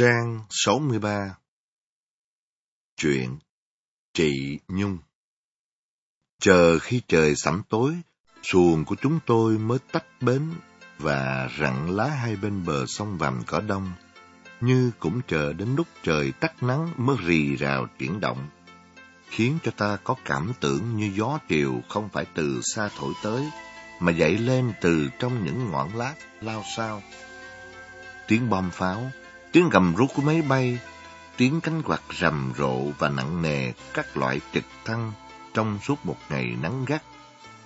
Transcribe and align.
Trang 0.00 0.40
63 0.50 1.34
Chuyện 2.96 3.38
Trị 4.14 4.58
Nhung 4.68 4.98
Chờ 6.40 6.78
khi 6.78 7.02
trời 7.08 7.34
sẩm 7.36 7.62
tối, 7.68 7.96
xuồng 8.42 8.84
của 8.84 8.94
chúng 9.02 9.18
tôi 9.26 9.58
mới 9.58 9.78
tách 9.92 10.06
bến 10.20 10.50
và 10.98 11.48
rặng 11.60 11.96
lá 11.96 12.06
hai 12.06 12.36
bên 12.36 12.64
bờ 12.66 12.86
sông 12.86 13.18
Vàm 13.18 13.42
Cỏ 13.46 13.60
Đông, 13.60 13.92
như 14.60 14.90
cũng 14.98 15.20
chờ 15.28 15.52
đến 15.52 15.74
lúc 15.76 15.86
trời 16.02 16.32
tắt 16.32 16.62
nắng 16.62 16.92
mới 16.96 17.16
rì 17.26 17.56
rào 17.56 17.86
chuyển 17.98 18.20
động, 18.20 18.48
khiến 19.28 19.58
cho 19.64 19.70
ta 19.76 19.96
có 20.04 20.14
cảm 20.24 20.52
tưởng 20.60 20.96
như 20.96 21.12
gió 21.16 21.38
triều 21.48 21.80
không 21.88 22.08
phải 22.08 22.26
từ 22.34 22.60
xa 22.74 22.90
thổi 22.98 23.12
tới, 23.22 23.50
mà 24.00 24.12
dậy 24.12 24.38
lên 24.38 24.72
từ 24.80 25.08
trong 25.18 25.44
những 25.44 25.70
ngọn 25.70 25.96
lát 25.96 26.14
lao 26.40 26.64
sao. 26.76 27.02
Tiếng 28.28 28.50
bom 28.50 28.70
pháo, 28.70 29.10
tiếng 29.52 29.68
gầm 29.68 29.94
rú 29.94 30.06
của 30.06 30.22
máy 30.22 30.42
bay, 30.42 30.78
tiếng 31.36 31.60
cánh 31.60 31.82
quạt 31.82 32.02
rầm 32.20 32.52
rộ 32.58 32.80
và 32.98 33.08
nặng 33.08 33.42
nề 33.42 33.72
các 33.94 34.16
loại 34.16 34.40
trực 34.52 34.64
thăng 34.84 35.12
trong 35.54 35.78
suốt 35.82 36.06
một 36.06 36.16
ngày 36.28 36.56
nắng 36.62 36.84
gắt, 36.84 37.02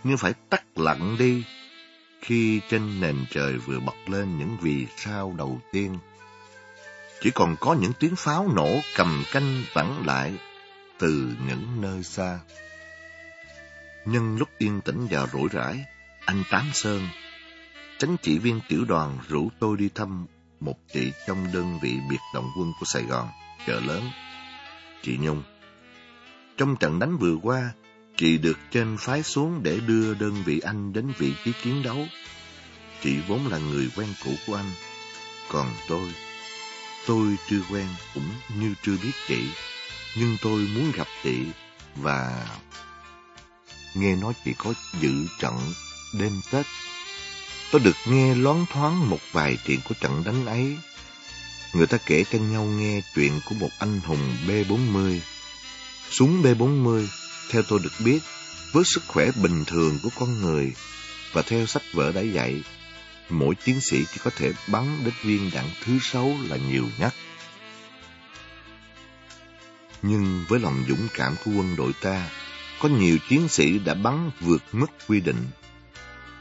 như 0.05 0.17
phải 0.17 0.33
tắt 0.51 0.65
lặng 0.77 1.17
đi 1.19 1.45
khi 2.21 2.61
trên 2.71 3.01
nền 3.01 3.17
trời 3.31 3.59
vừa 3.59 3.81
bật 3.81 3.97
lên 4.07 4.39
những 4.39 4.57
vì 4.61 4.87
sao 4.97 5.35
đầu 5.39 5.61
tiên. 5.73 5.99
Chỉ 7.21 7.31
còn 7.31 7.57
có 7.61 7.75
những 7.75 7.93
tiếng 7.99 8.17
pháo 8.17 8.49
nổ 8.55 8.81
cầm 8.97 9.25
canh 9.33 9.63
vẳng 9.75 10.07
lại 10.07 10.35
từ 10.99 11.35
những 11.49 11.81
nơi 11.81 12.03
xa. 12.03 12.39
Nhân 14.05 14.37
lúc 14.37 14.49
yên 14.59 14.81
tĩnh 14.81 15.07
và 15.11 15.27
rủi 15.27 15.49
rãi, 15.53 15.85
anh 16.25 16.43
Tám 16.51 16.71
Sơn, 16.73 17.09
tránh 17.99 18.17
chỉ 18.23 18.39
viên 18.39 18.61
tiểu 18.69 18.85
đoàn 18.85 19.19
rủ 19.29 19.49
tôi 19.59 19.77
đi 19.77 19.89
thăm 19.95 20.27
một 20.65 20.77
chị 20.93 21.13
trong 21.27 21.53
đơn 21.53 21.79
vị 21.83 21.99
biệt 22.11 22.21
động 22.35 22.51
quân 22.59 22.73
của 22.81 22.87
Sài 22.87 23.03
Gòn, 23.03 23.29
chợ 23.67 23.81
lớn. 23.81 24.11
Chị 25.03 25.17
Nhung. 25.21 25.43
Trong 26.57 26.77
trận 26.77 26.99
đánh 26.99 27.17
vừa 27.17 27.37
qua, 27.43 27.73
chị 28.17 28.39
được 28.39 28.59
trên 28.71 28.97
phái 28.99 29.23
xuống 29.23 29.63
để 29.63 29.81
đưa 29.87 30.15
đơn 30.15 30.43
vị 30.45 30.61
anh 30.61 30.93
đến 30.93 31.13
vị 31.19 31.35
trí 31.45 31.53
chiến 31.63 31.83
đấu. 31.83 32.07
Chị 33.03 33.21
vốn 33.29 33.47
là 33.47 33.59
người 33.59 33.91
quen 33.97 34.09
cũ 34.25 34.31
của 34.47 34.55
anh, 34.55 34.71
còn 35.51 35.67
tôi, 35.89 36.13
tôi 37.07 37.37
chưa 37.49 37.61
quen 37.71 37.87
cũng 38.15 38.29
như 38.59 38.75
chưa 38.83 38.97
biết 39.03 39.13
chị, 39.29 39.49
nhưng 40.17 40.37
tôi 40.43 40.69
muốn 40.75 40.93
gặp 40.95 41.07
chị 41.23 41.39
và 41.97 42.47
nghe 43.95 44.17
nói 44.17 44.33
chị 44.45 44.55
có 44.59 44.75
dự 45.01 45.27
trận 45.39 45.55
đêm 46.19 46.41
Tết 46.51 46.67
Tôi 47.73 47.81
được 47.81 47.97
nghe 48.07 48.35
loáng 48.35 48.67
thoáng 48.73 49.11
một 49.11 49.19
vài 49.33 49.59
chuyện 49.67 49.81
của 49.89 49.95
trận 50.01 50.25
đánh 50.25 50.47
ấy. 50.47 50.77
Người 51.73 51.87
ta 51.87 51.99
kể 52.07 52.25
cho 52.33 52.39
nhau 52.39 52.65
nghe 52.65 53.01
chuyện 53.15 53.41
của 53.45 53.55
một 53.55 53.69
anh 53.79 54.01
hùng 54.01 54.37
B-40. 54.47 55.19
Súng 56.11 56.43
B-40, 56.43 57.07
theo 57.51 57.63
tôi 57.69 57.81
được 57.83 57.93
biết, 58.05 58.19
với 58.73 58.85
sức 58.85 59.03
khỏe 59.07 59.31
bình 59.43 59.65
thường 59.65 59.99
của 60.03 60.09
con 60.19 60.41
người 60.41 60.73
và 61.33 61.43
theo 61.43 61.67
sách 61.67 61.83
vở 61.93 62.13
đã 62.13 62.21
dạy, 62.21 62.63
mỗi 63.29 63.55
chiến 63.55 63.81
sĩ 63.81 64.05
chỉ 64.13 64.21
có 64.25 64.31
thể 64.37 64.53
bắn 64.67 65.05
đến 65.05 65.15
viên 65.23 65.51
đạn 65.55 65.71
thứ 65.85 65.99
sáu 66.03 66.37
là 66.49 66.57
nhiều 66.57 66.89
nhất. 66.99 67.15
Nhưng 70.03 70.45
với 70.49 70.61
lòng 70.61 70.85
dũng 70.89 71.09
cảm 71.15 71.35
của 71.45 71.51
quân 71.51 71.77
đội 71.77 71.93
ta, 72.03 72.31
có 72.81 72.89
nhiều 72.89 73.19
chiến 73.29 73.49
sĩ 73.49 73.79
đã 73.79 73.95
bắn 73.95 74.31
vượt 74.41 74.63
mức 74.73 74.91
quy 75.09 75.21
định 75.21 75.45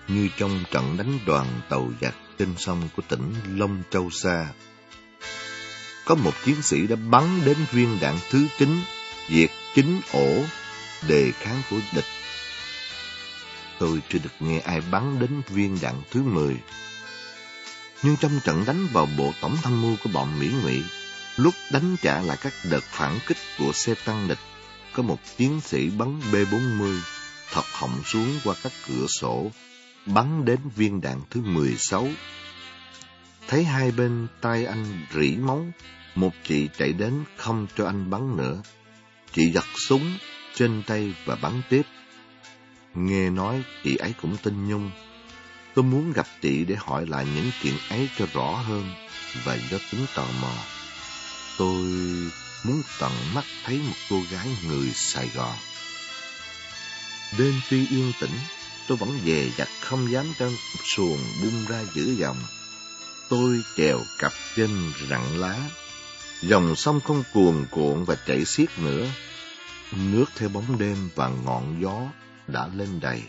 như 0.07 0.29
trong 0.37 0.63
trận 0.71 0.97
đánh 0.97 1.19
đoàn 1.25 1.47
tàu 1.69 1.91
giặc 2.01 2.15
trên 2.39 2.53
sông 2.57 2.89
của 2.95 3.01
tỉnh 3.07 3.33
Long 3.55 3.83
Châu 3.91 4.09
Sa. 4.09 4.47
Có 6.05 6.15
một 6.15 6.33
chiến 6.45 6.61
sĩ 6.61 6.87
đã 6.87 6.95
bắn 6.95 7.45
đến 7.45 7.57
viên 7.71 7.97
đạn 8.01 8.17
thứ 8.29 8.47
chín, 8.59 8.81
diệt 9.29 9.49
chính 9.75 10.01
ổ, 10.13 10.43
đề 11.07 11.31
kháng 11.39 11.61
của 11.69 11.79
địch. 11.95 12.05
Tôi 13.79 14.01
chưa 14.09 14.19
được 14.19 14.33
nghe 14.39 14.59
ai 14.59 14.81
bắn 14.91 15.19
đến 15.19 15.41
viên 15.49 15.77
đạn 15.81 15.95
thứ 16.11 16.23
mười. 16.23 16.57
Nhưng 18.03 18.17
trong 18.17 18.39
trận 18.43 18.63
đánh 18.65 18.87
vào 18.93 19.07
bộ 19.17 19.33
tổng 19.41 19.57
tham 19.63 19.81
mưu 19.81 19.95
của 20.03 20.09
bọn 20.13 20.39
Mỹ 20.39 20.51
Ngụy, 20.63 20.83
lúc 21.37 21.53
đánh 21.71 21.95
trả 22.01 22.21
lại 22.21 22.37
các 22.41 22.53
đợt 22.69 22.83
phản 22.83 23.19
kích 23.27 23.37
của 23.57 23.71
xe 23.73 23.93
tăng 24.05 24.27
địch, 24.27 24.39
có 24.93 25.03
một 25.03 25.19
chiến 25.37 25.61
sĩ 25.61 25.89
bắn 25.89 26.19
B-40 26.31 26.99
thật 27.51 27.65
họng 27.73 28.03
xuống 28.05 28.39
qua 28.43 28.55
các 28.63 28.71
cửa 28.87 29.05
sổ 29.07 29.51
bắn 30.05 30.45
đến 30.45 30.59
viên 30.75 31.01
đạn 31.01 31.21
thứ 31.29 31.41
16. 31.41 32.07
Thấy 33.47 33.63
hai 33.63 33.91
bên 33.91 34.27
tay 34.41 34.65
anh 34.65 35.05
rỉ 35.13 35.35
máu, 35.35 35.65
một 36.15 36.31
chị 36.43 36.69
chạy 36.77 36.93
đến 36.93 37.23
không 37.37 37.67
cho 37.77 37.85
anh 37.85 38.09
bắn 38.09 38.37
nữa. 38.37 38.61
Chị 39.33 39.51
giật 39.51 39.65
súng 39.87 40.17
trên 40.55 40.83
tay 40.87 41.15
và 41.25 41.35
bắn 41.35 41.61
tiếp. 41.69 41.81
Nghe 42.95 43.29
nói 43.29 43.63
chị 43.83 43.95
ấy 43.95 44.13
cũng 44.21 44.37
tin 44.43 44.67
Nhung. 44.67 44.91
Tôi 45.75 45.83
muốn 45.83 46.13
gặp 46.13 46.27
chị 46.41 46.65
để 46.65 46.75
hỏi 46.79 47.07
lại 47.07 47.25
những 47.35 47.51
chuyện 47.61 47.75
ấy 47.89 48.09
cho 48.17 48.25
rõ 48.33 48.51
hơn 48.51 48.93
và 49.43 49.57
do 49.71 49.77
tính 49.91 50.05
tò 50.15 50.27
mò. 50.41 50.53
Tôi 51.57 51.85
muốn 52.65 52.81
tận 52.99 53.11
mắt 53.33 53.45
thấy 53.63 53.77
một 53.77 53.95
cô 54.09 54.21
gái 54.31 54.47
người 54.67 54.91
Sài 54.93 55.29
Gòn. 55.35 55.55
Đêm 57.37 57.53
tuy 57.69 57.87
yên 57.87 58.11
tĩnh, 58.19 58.37
tôi 58.91 58.97
vẫn 58.97 59.19
về 59.25 59.51
giặt 59.57 59.67
không 59.81 60.11
dám 60.11 60.25
cho 60.39 60.49
xuồng 60.95 61.19
bung 61.41 61.65
ra 61.67 61.83
giữ 61.93 62.15
dòng. 62.15 62.37
Tôi 63.29 63.61
trèo 63.77 63.99
cặp 64.19 64.31
chân 64.55 64.91
rặng 65.09 65.39
lá. 65.39 65.57
Dòng 66.41 66.75
sông 66.75 66.99
không 67.01 67.23
cuồn 67.33 67.65
cuộn 67.71 68.03
và 68.03 68.15
chảy 68.27 68.45
xiết 68.45 68.79
nữa. 68.79 69.07
Nước 69.91 70.25
theo 70.35 70.49
bóng 70.49 70.79
đêm 70.79 71.09
và 71.15 71.29
ngọn 71.29 71.81
gió 71.81 72.01
đã 72.47 72.69
lên 72.75 72.99
đầy. 72.99 73.21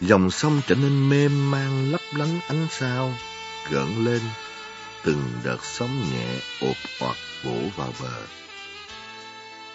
Dòng 0.00 0.30
sông 0.30 0.60
trở 0.66 0.74
nên 0.74 1.08
mềm 1.08 1.50
man 1.50 1.90
lấp 1.92 2.00
lánh 2.12 2.40
ánh 2.48 2.66
sao, 2.70 3.14
gợn 3.70 4.04
lên, 4.04 4.20
từng 5.04 5.32
đợt 5.44 5.64
sóng 5.64 6.10
nhẹ 6.12 6.40
ột 6.60 6.76
hoặc 7.00 7.16
vỗ 7.44 7.56
vào 7.76 7.92
bờ. 8.02 8.22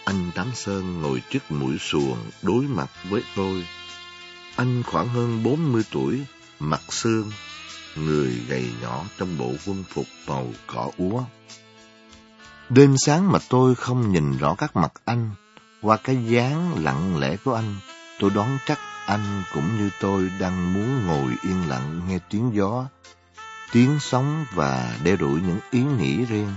Anh 0.06 0.31
Tám 0.35 0.51
Sơn 0.56 1.01
ngồi 1.01 1.22
trước 1.29 1.51
mũi 1.51 1.78
xuồng 1.79 2.17
đối 2.41 2.63
mặt 2.63 2.89
với 3.09 3.22
tôi 3.35 3.66
anh 4.56 4.84
khoảng 4.84 5.08
hơn 5.08 5.44
bốn 5.44 5.72
mươi 5.72 5.84
tuổi, 5.91 6.25
mặt 6.59 6.81
xương, 6.90 7.31
người 7.96 8.41
gầy 8.47 8.72
nhỏ 8.81 9.06
trong 9.18 9.38
bộ 9.38 9.52
quân 9.66 9.84
phục 9.90 10.06
màu 10.28 10.47
cỏ 10.68 10.91
úa. 10.97 11.24
Đêm 12.69 12.96
sáng 12.97 13.31
mà 13.31 13.40
tôi 13.50 13.75
không 13.75 14.12
nhìn 14.12 14.38
rõ 14.38 14.56
các 14.56 14.75
mặt 14.75 14.92
anh, 15.06 15.31
qua 15.81 15.97
cái 15.97 16.25
dáng 16.25 16.84
lặng 16.84 17.19
lẽ 17.19 17.38
của 17.46 17.53
anh, 17.53 17.75
tôi 18.19 18.30
đoán 18.30 18.58
chắc 18.66 18.80
anh 19.06 19.44
cũng 19.53 19.78
như 19.78 19.90
tôi 20.00 20.31
đang 20.40 20.74
muốn 20.74 21.08
ngồi 21.08 21.34
yên 21.44 21.69
lặng 21.69 22.02
nghe 22.08 22.19
tiếng 22.30 22.52
gió, 22.53 22.86
tiếng 23.72 24.00
sóng 24.00 24.46
và 24.53 24.97
đeo 25.03 25.16
đuổi 25.16 25.42
những 25.42 25.59
ý 25.72 25.84
nghĩ 25.84 26.25
riêng. 26.25 26.53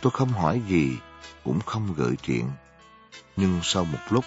Tôi 0.00 0.10
không 0.10 0.28
hỏi 0.28 0.62
gì, 0.68 0.96
cũng 1.44 1.60
không 1.66 1.94
gợi 1.96 2.16
chuyện. 2.22 2.50
Nhưng 3.36 3.60
sau 3.62 3.84
một 3.84 3.98
lúc, 4.10 4.24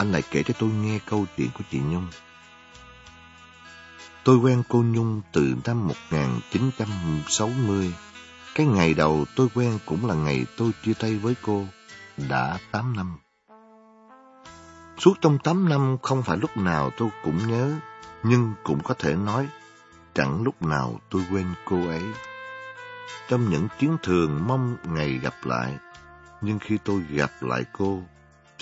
anh 0.00 0.12
lại 0.12 0.22
kể 0.30 0.42
cho 0.42 0.54
tôi 0.58 0.70
nghe 0.70 0.98
câu 1.06 1.26
chuyện 1.36 1.48
của 1.58 1.64
chị 1.70 1.80
Nhung. 1.80 2.06
Tôi 4.24 4.36
quen 4.36 4.62
cô 4.68 4.82
Nhung 4.82 5.22
từ 5.32 5.54
năm 5.64 5.88
1960. 5.88 7.94
Cái 8.54 8.66
ngày 8.66 8.94
đầu 8.94 9.24
tôi 9.36 9.48
quen 9.54 9.78
cũng 9.86 10.06
là 10.06 10.14
ngày 10.14 10.46
tôi 10.56 10.70
chia 10.84 10.94
tay 10.94 11.16
với 11.16 11.34
cô, 11.42 11.64
đã 12.28 12.58
8 12.70 12.96
năm. 12.96 13.18
Suốt 14.98 15.14
trong 15.20 15.38
8 15.38 15.68
năm 15.68 15.96
không 16.02 16.22
phải 16.22 16.36
lúc 16.36 16.56
nào 16.56 16.90
tôi 16.96 17.08
cũng 17.24 17.48
nhớ, 17.48 17.72
nhưng 18.22 18.52
cũng 18.64 18.82
có 18.82 18.94
thể 18.94 19.16
nói 19.16 19.48
chẳng 20.14 20.42
lúc 20.42 20.62
nào 20.62 21.00
tôi 21.10 21.24
quên 21.30 21.46
cô 21.64 21.88
ấy. 21.88 22.02
Trong 23.28 23.50
những 23.50 23.68
chuyến 23.78 23.96
thường 24.02 24.46
mong 24.46 24.76
ngày 24.84 25.20
gặp 25.22 25.34
lại, 25.44 25.78
nhưng 26.40 26.58
khi 26.58 26.78
tôi 26.84 27.02
gặp 27.10 27.30
lại 27.40 27.64
cô, 27.72 28.02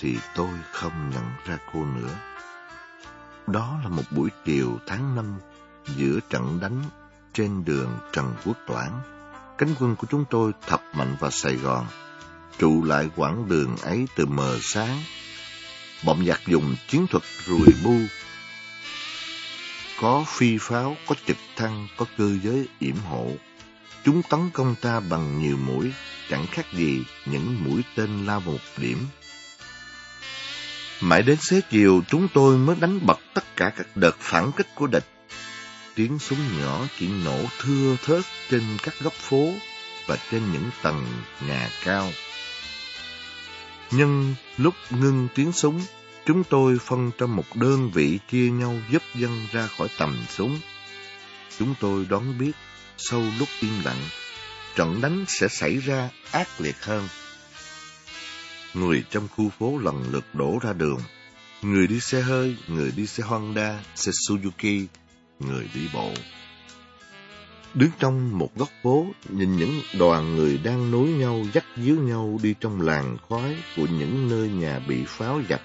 thì 0.00 0.16
tôi 0.34 0.48
không 0.72 1.10
nhận 1.10 1.24
ra 1.46 1.58
cô 1.72 1.84
nữa. 1.84 2.14
Đó 3.46 3.78
là 3.82 3.88
một 3.88 4.02
buổi 4.10 4.30
chiều 4.44 4.78
tháng 4.86 5.16
năm 5.16 5.34
giữa 5.96 6.20
trận 6.30 6.60
đánh 6.60 6.82
trên 7.32 7.64
đường 7.64 7.98
Trần 8.12 8.34
Quốc 8.44 8.56
Toản. 8.66 8.90
Cánh 9.58 9.74
quân 9.80 9.96
của 9.96 10.06
chúng 10.10 10.24
tôi 10.30 10.52
thập 10.66 10.82
mạnh 10.94 11.16
vào 11.20 11.30
Sài 11.30 11.54
Gòn, 11.54 11.86
trụ 12.58 12.84
lại 12.84 13.10
quãng 13.16 13.48
đường 13.48 13.76
ấy 13.76 14.06
từ 14.16 14.26
mờ 14.26 14.58
sáng. 14.62 15.02
Bọn 16.04 16.26
giặc 16.26 16.40
dùng 16.46 16.76
chiến 16.88 17.06
thuật 17.10 17.22
rùi 17.46 17.66
bu, 17.84 17.96
có 20.00 20.24
phi 20.26 20.58
pháo, 20.60 20.96
có 21.06 21.14
trực 21.26 21.36
thăng, 21.56 21.88
có 21.96 22.06
cơ 22.18 22.38
giới 22.42 22.68
yểm 22.78 22.96
hộ. 22.96 23.30
Chúng 24.04 24.22
tấn 24.30 24.50
công 24.52 24.74
ta 24.80 25.00
bằng 25.00 25.38
nhiều 25.40 25.56
mũi, 25.56 25.92
chẳng 26.30 26.46
khác 26.46 26.66
gì 26.72 27.04
những 27.26 27.64
mũi 27.64 27.82
tên 27.96 28.26
lao 28.26 28.40
một 28.40 28.58
điểm 28.76 28.98
Mãi 31.00 31.22
đến 31.22 31.36
xế 31.40 31.60
chiều 31.70 32.02
chúng 32.08 32.28
tôi 32.34 32.56
mới 32.58 32.76
đánh 32.80 33.06
bật 33.06 33.18
tất 33.34 33.56
cả 33.56 33.72
các 33.76 33.86
đợt 33.94 34.16
phản 34.18 34.52
kích 34.52 34.74
của 34.74 34.86
địch. 34.86 35.06
Tiếng 35.94 36.18
súng 36.18 36.38
nhỏ 36.60 36.86
chỉ 36.98 37.08
nổ 37.24 37.38
thưa 37.58 37.96
thớt 38.04 38.22
trên 38.50 38.62
các 38.82 38.94
góc 39.00 39.12
phố, 39.12 39.52
và 40.06 40.16
trên 40.30 40.52
những 40.52 40.70
tầng 40.82 41.06
nhà 41.48 41.70
cao. 41.84 42.10
Nhưng 43.90 44.34
lúc 44.56 44.74
ngưng 44.90 45.28
tiếng 45.34 45.52
súng, 45.52 45.80
chúng 46.26 46.44
tôi 46.44 46.78
phân 46.78 47.10
trong 47.18 47.36
một 47.36 47.56
đơn 47.56 47.90
vị 47.90 48.18
chia 48.30 48.50
nhau 48.50 48.74
giúp 48.90 49.02
dân 49.14 49.46
ra 49.52 49.66
khỏi 49.66 49.88
tầm 49.98 50.16
súng. 50.28 50.60
Chúng 51.58 51.74
tôi 51.80 52.06
đoán 52.08 52.38
biết, 52.38 52.52
sau 52.96 53.22
lúc 53.38 53.48
im 53.60 53.84
lặng, 53.84 54.02
trận 54.74 55.00
đánh 55.00 55.24
sẽ 55.28 55.48
xảy 55.48 55.76
ra 55.76 56.08
ác 56.30 56.48
liệt 56.60 56.84
hơn. 56.84 57.08
Người 58.78 59.04
trong 59.10 59.28
khu 59.36 59.50
phố 59.58 59.78
lần 59.78 60.04
lượt 60.10 60.24
đổ 60.32 60.58
ra 60.62 60.72
đường. 60.72 61.00
Người 61.62 61.86
đi 61.86 62.00
xe 62.00 62.20
hơi, 62.20 62.56
người 62.68 62.92
đi 62.96 63.06
xe 63.06 63.24
Honda, 63.26 63.84
xe 63.94 64.10
Suzuki, 64.12 64.86
người 65.38 65.68
đi 65.74 65.88
bộ. 65.94 66.10
Đứng 67.74 67.90
trong 67.98 68.38
một 68.38 68.50
góc 68.56 68.68
phố, 68.82 69.06
nhìn 69.28 69.56
những 69.56 69.80
đoàn 69.98 70.36
người 70.36 70.58
đang 70.58 70.90
nối 70.90 71.08
nhau 71.08 71.44
dắt 71.52 71.64
díu 71.76 71.96
nhau 71.96 72.38
đi 72.42 72.54
trong 72.60 72.80
làng 72.80 73.16
khói 73.28 73.56
của 73.76 73.86
những 73.86 74.28
nơi 74.30 74.48
nhà 74.48 74.78
bị 74.88 75.04
pháo 75.06 75.40
giặc, 75.48 75.60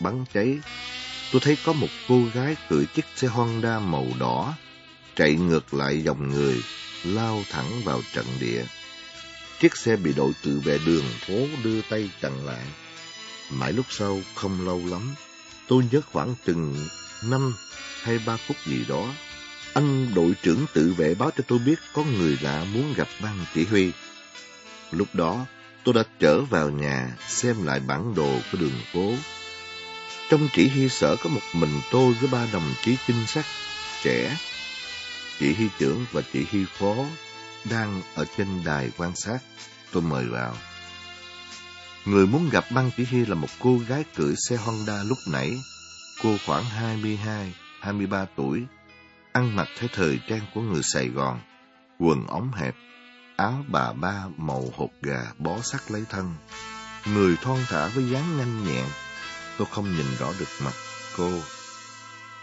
bắn 0.00 0.24
cháy. 0.34 0.58
Tôi 1.32 1.40
thấy 1.44 1.56
có 1.64 1.72
một 1.72 1.88
cô 2.08 2.22
gái 2.34 2.56
cưỡi 2.68 2.86
chiếc 2.94 3.04
xe 3.16 3.28
Honda 3.28 3.78
màu 3.78 4.06
đỏ, 4.18 4.54
chạy 5.16 5.34
ngược 5.34 5.74
lại 5.74 6.02
dòng 6.02 6.28
người, 6.28 6.62
lao 7.04 7.42
thẳng 7.50 7.82
vào 7.84 8.00
trận 8.12 8.26
địa. 8.40 8.64
Chiếc 9.60 9.76
xe 9.76 9.96
bị 9.96 10.12
đội 10.12 10.32
tự 10.42 10.60
vệ 10.64 10.78
đường 10.86 11.04
phố 11.26 11.34
đưa 11.64 11.82
tay 11.82 12.10
chặn 12.22 12.46
lại. 12.46 12.66
Mãi 13.50 13.72
lúc 13.72 13.86
sau, 13.90 14.20
không 14.34 14.66
lâu 14.66 14.82
lắm, 14.86 15.14
tôi 15.68 15.84
nhớ 15.92 16.00
khoảng 16.12 16.34
chừng 16.46 16.88
năm 17.24 17.54
hay 18.02 18.18
ba 18.26 18.36
phút 18.36 18.56
gì 18.66 18.84
đó, 18.88 19.14
anh 19.74 20.14
đội 20.14 20.34
trưởng 20.42 20.66
tự 20.72 20.94
vệ 20.96 21.14
báo 21.14 21.30
cho 21.36 21.44
tôi 21.48 21.58
biết 21.58 21.74
có 21.92 22.04
người 22.04 22.38
lạ 22.40 22.64
muốn 22.74 22.94
gặp 22.96 23.08
ban 23.22 23.44
chỉ 23.54 23.64
huy. 23.64 23.92
Lúc 24.90 25.08
đó, 25.12 25.46
tôi 25.84 25.94
đã 25.94 26.02
trở 26.20 26.40
vào 26.40 26.70
nhà 26.70 27.16
xem 27.28 27.66
lại 27.66 27.80
bản 27.80 28.14
đồ 28.14 28.38
của 28.52 28.58
đường 28.58 28.80
phố. 28.92 29.12
Trong 30.30 30.48
chỉ 30.52 30.68
huy 30.68 30.88
sở 30.88 31.16
có 31.16 31.30
một 31.30 31.40
mình 31.52 31.80
tôi 31.90 32.12
với 32.12 32.28
ba 32.32 32.46
đồng 32.52 32.74
chí 32.84 32.96
trinh 33.06 33.26
sát 33.26 33.44
trẻ. 34.02 34.36
Chỉ 35.38 35.54
huy 35.54 35.68
trưởng 35.78 36.06
và 36.12 36.22
chỉ 36.32 36.46
huy 36.52 36.64
phó 36.78 36.94
đang 37.70 38.02
ở 38.14 38.24
trên 38.36 38.64
đài 38.64 38.90
quan 38.98 39.16
sát. 39.16 39.38
Tôi 39.92 40.02
mời 40.02 40.26
vào. 40.26 40.54
Người 42.04 42.26
muốn 42.26 42.48
gặp 42.52 42.64
băng 42.70 42.90
chỉ 42.96 43.04
hy 43.04 43.24
là 43.24 43.34
một 43.34 43.48
cô 43.60 43.78
gái 43.88 44.04
cưỡi 44.16 44.34
xe 44.48 44.56
Honda 44.56 45.02
lúc 45.02 45.18
nãy. 45.32 45.56
Cô 46.22 46.36
khoảng 46.46 46.64
22, 46.64 47.54
23 47.80 48.26
tuổi, 48.36 48.66
ăn 49.32 49.56
mặc 49.56 49.68
theo 49.78 49.88
thời 49.94 50.20
trang 50.28 50.46
của 50.54 50.60
người 50.60 50.82
Sài 50.82 51.08
Gòn, 51.08 51.40
quần 51.98 52.26
ống 52.26 52.52
hẹp, 52.52 52.74
áo 53.36 53.64
bà 53.68 53.92
ba 53.92 54.24
màu 54.36 54.64
hột 54.76 54.90
gà 55.02 55.22
bó 55.38 55.60
sát 55.62 55.90
lấy 55.90 56.04
thân. 56.10 56.34
Người 57.06 57.36
thon 57.36 57.58
thả 57.68 57.88
với 57.88 58.10
dáng 58.10 58.38
nhanh 58.38 58.64
nhẹn, 58.64 58.84
tôi 59.58 59.66
không 59.70 59.96
nhìn 59.96 60.06
rõ 60.18 60.32
được 60.38 60.48
mặt 60.64 60.74
cô. 61.16 61.30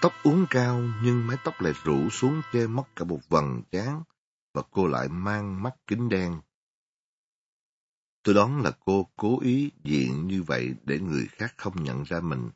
Tóc 0.01 0.13
uốn 0.23 0.45
cao 0.49 0.81
nhưng 1.03 1.27
mái 1.27 1.37
tóc 1.43 1.61
lại 1.61 1.73
rủ 1.83 2.09
xuống 2.09 2.41
che 2.53 2.67
mất 2.67 2.83
cả 2.95 3.05
một 3.05 3.19
vầng 3.29 3.61
trán 3.71 4.03
và 4.53 4.61
cô 4.71 4.87
lại 4.87 5.07
mang 5.09 5.63
mắt 5.63 5.75
kính 5.87 6.09
đen. 6.09 6.41
Tôi 8.23 8.35
đoán 8.35 8.61
là 8.61 8.71
cô 8.85 9.09
cố 9.15 9.39
ý 9.41 9.71
diện 9.83 10.27
như 10.27 10.43
vậy 10.43 10.73
để 10.83 10.99
người 10.99 11.27
khác 11.31 11.53
không 11.57 11.83
nhận 11.83 12.03
ra 12.03 12.19
mình. 12.19 12.49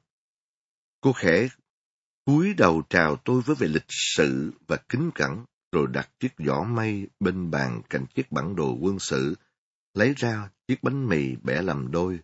Cô 1.02 1.14
khẽ 1.14 1.48
cúi 2.26 2.54
đầu 2.54 2.84
chào 2.90 3.16
tôi 3.16 3.42
với 3.42 3.56
vẻ 3.56 3.68
lịch 3.68 3.86
sự 4.16 4.52
và 4.68 4.78
kính 4.90 5.12
cẩn, 5.16 5.46
rồi 5.72 5.88
đặt 5.88 6.10
chiếc 6.20 6.34
giỏ 6.38 6.64
mây 6.64 7.08
bên 7.20 7.52
bàn 7.52 7.82
cạnh 7.90 8.06
chiếc 8.16 8.32
bản 8.32 8.56
đồ 8.56 8.78
quân 8.82 9.00
sự, 9.00 9.36
lấy 9.94 10.14
ra 10.18 10.50
chiếc 10.68 10.84
bánh 10.84 11.10
mì 11.10 11.36
bẻ 11.36 11.62
làm 11.62 11.92
đôi. 11.92 12.20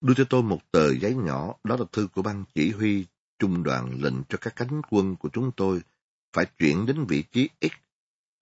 Đưa 0.00 0.14
cho 0.14 0.24
tôi 0.30 0.42
một 0.42 0.60
tờ 0.70 0.94
giấy 0.94 1.14
nhỏ, 1.14 1.54
đó 1.64 1.76
là 1.76 1.84
thư 1.92 2.08
của 2.14 2.22
ban 2.22 2.44
chỉ 2.54 2.70
huy 2.70 3.06
trung 3.38 3.62
đoàn 3.62 4.02
lệnh 4.02 4.24
cho 4.28 4.38
các 4.40 4.56
cánh 4.56 4.82
quân 4.90 5.16
của 5.16 5.28
chúng 5.32 5.50
tôi 5.56 5.80
phải 6.32 6.46
chuyển 6.58 6.86
đến 6.86 7.04
vị 7.04 7.22
trí 7.32 7.48
X 7.60 7.83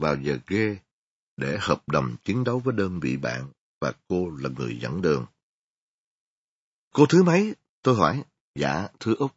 vào 0.02 0.16
giờ 0.16 0.38
ghê 0.46 0.76
để 1.36 1.58
hợp 1.60 1.88
đồng 1.88 2.16
chiến 2.24 2.44
đấu 2.44 2.58
với 2.58 2.74
đơn 2.74 3.00
vị 3.00 3.16
bạn 3.16 3.46
và 3.80 3.92
cô 4.08 4.30
là 4.30 4.50
người 4.56 4.78
dẫn 4.80 5.02
đường. 5.02 5.26
Cô 6.94 7.06
thứ 7.06 7.22
mấy? 7.22 7.54
Tôi 7.82 7.94
hỏi. 7.94 8.24
Dạ, 8.54 8.88
thứ 9.00 9.14
Úc. 9.14 9.32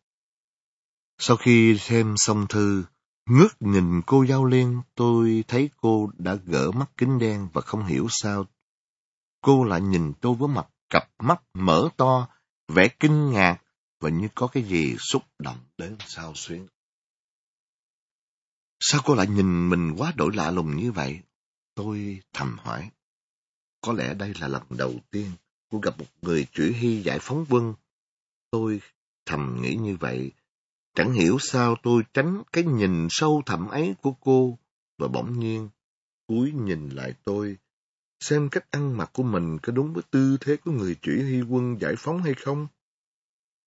Sau 1.18 1.38
khi 1.38 1.78
xem 1.78 2.14
xong 2.18 2.46
thư, 2.50 2.84
ngước 3.30 3.62
nhìn 3.62 4.02
cô 4.06 4.24
Giao 4.24 4.46
Liên, 4.46 4.82
tôi 4.96 5.44
thấy 5.48 5.70
cô 5.82 6.10
đã 6.18 6.36
gỡ 6.36 6.72
mắt 6.72 6.90
kính 6.98 7.20
đen 7.20 7.48
và 7.54 7.62
không 7.62 7.86
hiểu 7.86 8.08
sao. 8.10 8.46
Cô 9.42 9.64
lại 9.64 9.82
nhìn 9.82 10.14
tôi 10.22 10.36
với 10.36 10.48
mặt 10.48 10.68
cặp 10.90 11.10
mắt 11.20 11.42
mở 11.54 11.90
to, 11.98 12.28
vẻ 12.68 12.88
kinh 13.00 13.32
ngạc 13.32 13.58
và 14.00 14.10
như 14.10 14.28
có 14.36 14.48
cái 14.48 14.64
gì 14.64 14.96
xúc 15.00 15.24
động 15.40 15.58
đến 15.78 15.98
sao 16.08 16.32
xuyến. 16.36 16.68
Sao 18.88 19.02
cô 19.06 19.16
lại 19.16 19.28
nhìn 19.28 19.70
mình 19.70 19.96
quá 19.98 20.14
đổi 20.16 20.36
lạ 20.36 20.52
lùng 20.52 20.76
như 20.76 20.92
vậy? 20.92 21.20
Tôi 21.76 22.20
thầm 22.34 22.58
hỏi. 22.60 22.90
Có 23.82 23.94
lẽ 23.94 24.14
đây 24.14 24.34
là 24.40 24.48
lần 24.48 24.64
đầu 24.70 24.94
tiên 25.12 25.32
cô 25.72 25.80
gặp 25.80 26.00
một 26.00 26.06
người 26.22 26.48
chỉ 26.54 26.74
hy 26.74 27.02
giải 27.02 27.20
phóng 27.22 27.46
quân. 27.50 27.74
Tôi 28.52 28.82
thầm 29.26 29.62
nghĩ 29.62 29.76
như 29.76 29.98
vậy 30.00 30.32
Chẳng 30.96 31.14
hiểu 31.14 31.38
sao 31.40 31.76
tôi 31.84 32.04
tránh 32.14 32.44
cái 32.54 32.64
nhìn 32.64 33.08
sâu 33.10 33.42
thẳm 33.46 33.68
ấy 33.68 33.96
của 34.02 34.12
cô, 34.12 34.58
và 34.98 35.08
bỗng 35.08 35.40
nhiên, 35.40 35.70
cúi 36.28 36.52
nhìn 36.52 36.90
lại 36.90 37.14
tôi, 37.24 37.58
xem 38.20 38.50
cách 38.50 38.72
ăn 38.72 38.98
mặc 38.98 39.10
của 39.14 39.24
mình 39.24 39.58
có 39.64 39.74
đúng 39.74 39.94
với 39.94 40.04
tư 40.12 40.38
thế 40.42 40.58
của 40.58 40.72
người 40.72 40.96
chỉ 41.02 41.12
huy 41.22 41.42
quân 41.42 41.78
giải 41.82 41.96
phóng 41.98 42.24
hay 42.24 42.34
không. 42.34 42.68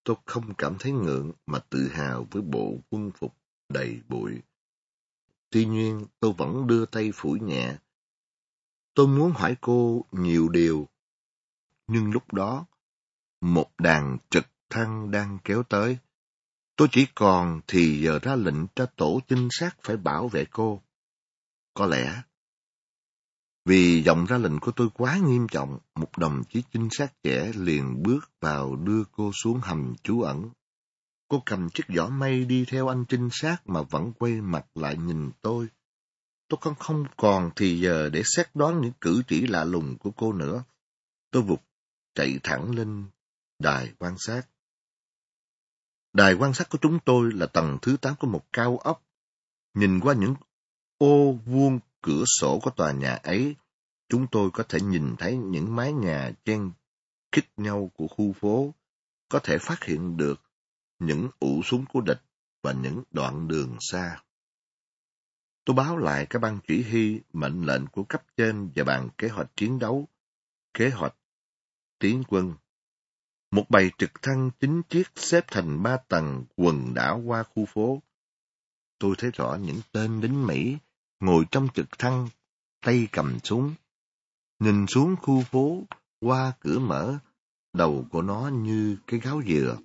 Tôi 0.05 0.17
không 0.25 0.55
cảm 0.55 0.77
thấy 0.79 0.93
ngượng 0.93 1.33
mà 1.47 1.59
tự 1.59 1.89
hào 1.89 2.27
với 2.31 2.43
bộ 2.43 2.79
quân 2.91 3.11
phục 3.19 3.35
đầy 3.69 4.01
bụi. 4.09 4.33
Tuy 5.51 5.67
nhiên, 5.67 6.07
tôi 6.21 6.33
vẫn 6.33 6.67
đưa 6.67 6.87
tay 6.87 7.11
phủi 7.15 7.41
nhẹ. 7.41 7.77
Tôi 8.95 9.07
muốn 9.07 9.33
hỏi 9.33 9.57
cô 9.61 10.05
nhiều 10.13 10.49
điều, 10.49 10.89
nhưng 11.87 12.11
lúc 12.11 12.33
đó, 12.33 12.67
một 13.41 13.71
đàn 13.79 14.19
trực 14.31 14.47
thăng 14.71 15.11
đang 15.11 15.39
kéo 15.45 15.63
tới. 15.63 15.99
Tôi 16.77 16.89
chỉ 16.93 17.07
còn 17.15 17.61
thì 17.67 18.01
giờ 18.03 18.19
ra 18.23 18.37
lệnh 18.37 18.67
cho 18.75 18.87
tổ 18.87 19.21
trinh 19.29 19.49
sát 19.51 19.77
phải 19.83 19.97
bảo 19.97 20.29
vệ 20.29 20.45
cô. 20.51 20.83
Có 21.75 21.87
lẽ 21.87 22.23
vì 23.69 24.03
giọng 24.03 24.25
ra 24.25 24.39
lệnh 24.39 24.61
của 24.61 24.73
tôi 24.77 24.89
quá 24.95 25.19
nghiêm 25.25 25.47
trọng, 25.49 25.79
một 25.95 26.19
đồng 26.19 26.43
chí 26.49 26.63
trinh 26.73 26.89
sát 26.91 27.13
trẻ 27.23 27.53
liền 27.55 28.03
bước 28.03 28.31
vào 28.41 28.77
đưa 28.77 29.05
cô 29.13 29.31
xuống 29.43 29.61
hầm 29.63 29.95
trú 30.03 30.21
ẩn. 30.21 30.51
Cô 31.29 31.43
cầm 31.47 31.71
chiếc 31.71 31.85
giỏ 31.89 32.09
mây 32.09 32.45
đi 32.45 32.65
theo 32.69 32.89
anh 32.89 33.05
trinh 33.09 33.29
sát 33.33 33.57
mà 33.65 33.83
vẫn 33.83 34.13
quay 34.13 34.33
mặt 34.33 34.67
lại 34.75 34.97
nhìn 34.97 35.31
tôi. 35.43 35.69
Tôi 36.49 36.59
không 36.61 36.75
không 36.75 37.05
còn 37.17 37.51
thì 37.57 37.81
giờ 37.81 38.11
để 38.13 38.23
xét 38.37 38.51
đoán 38.55 38.81
những 38.81 38.93
cử 39.01 39.23
chỉ 39.29 39.47
lạ 39.47 39.65
lùng 39.65 39.99
của 39.99 40.11
cô 40.11 40.33
nữa. 40.33 40.65
Tôi 41.31 41.43
vụt 41.43 41.61
chạy 42.15 42.41
thẳng 42.43 42.71
lên 42.71 43.05
đài 43.59 43.93
quan 43.99 44.15
sát. 44.19 44.43
Đài 46.13 46.35
quan 46.35 46.55
sát 46.55 46.69
của 46.71 46.79
chúng 46.83 46.99
tôi 47.05 47.33
là 47.33 47.47
tầng 47.47 47.79
thứ 47.83 47.97
8 47.97 48.15
của 48.17 48.27
một 48.27 48.45
cao 48.53 48.79
ốc. 48.79 49.03
Nhìn 49.75 50.01
qua 50.01 50.15
những 50.15 50.35
ô 50.99 51.33
vuông 51.33 51.81
cửa 52.03 52.25
sổ 52.41 52.59
của 52.63 52.71
tòa 52.71 52.93
nhà 52.93 53.15
ấy, 53.15 53.57
chúng 54.09 54.27
tôi 54.31 54.51
có 54.53 54.65
thể 54.69 54.81
nhìn 54.81 55.17
thấy 55.19 55.37
những 55.37 55.77
mái 55.77 55.93
nhà 55.93 56.33
chen 56.45 56.73
khít 57.33 57.45
nhau 57.57 57.91
của 57.95 58.07
khu 58.07 58.33
phố, 58.33 58.75
có 59.29 59.39
thể 59.39 59.59
phát 59.59 59.85
hiện 59.85 60.17
được 60.17 60.48
những 60.99 61.29
ụ 61.39 61.63
súng 61.63 61.85
của 61.87 62.01
địch 62.01 62.23
và 62.63 62.73
những 62.73 63.03
đoạn 63.11 63.49
đường 63.49 63.77
xa. 63.81 64.23
Tôi 65.65 65.77
báo 65.77 65.97
lại 65.97 66.27
các 66.31 66.39
ban 66.39 66.59
chỉ 66.69 66.83
huy 66.83 67.21
mệnh 67.33 67.67
lệnh 67.67 67.87
của 67.87 68.05
cấp 68.05 68.23
trên 68.37 68.71
và 68.75 68.85
bàn 68.85 69.09
kế 69.19 69.29
hoạch 69.29 69.57
chiến 69.57 69.79
đấu, 69.79 70.09
kế 70.75 70.91
hoạch 70.91 71.15
tiến 71.99 72.23
quân. 72.29 72.55
Một 73.51 73.65
bầy 73.69 73.91
trực 73.99 74.23
thăng 74.23 74.51
chính 74.61 74.83
chiếc 74.83 75.09
xếp 75.17 75.45
thành 75.47 75.83
ba 75.83 75.97
tầng 75.97 76.45
quần 76.57 76.95
đảo 76.95 77.23
qua 77.27 77.43
khu 77.43 77.67
phố. 77.67 78.03
Tôi 78.99 79.15
thấy 79.19 79.31
rõ 79.31 79.59
những 79.61 79.81
tên 79.93 80.21
lính 80.21 80.47
Mỹ 80.47 80.77
ngồi 81.21 81.45
trong 81.51 81.69
trực 81.75 81.99
thăng, 81.99 82.29
tay 82.81 83.09
cầm 83.13 83.39
súng. 83.45 83.75
Nhìn 84.59 84.87
xuống 84.87 85.17
khu 85.17 85.43
phố, 85.43 85.83
qua 86.21 86.53
cửa 86.61 86.79
mở, 86.79 87.19
đầu 87.73 88.07
của 88.11 88.23
nó 88.23 88.51
như 88.53 88.97
cái 89.07 89.21
gáo 89.21 89.43
dừa. 89.47 89.79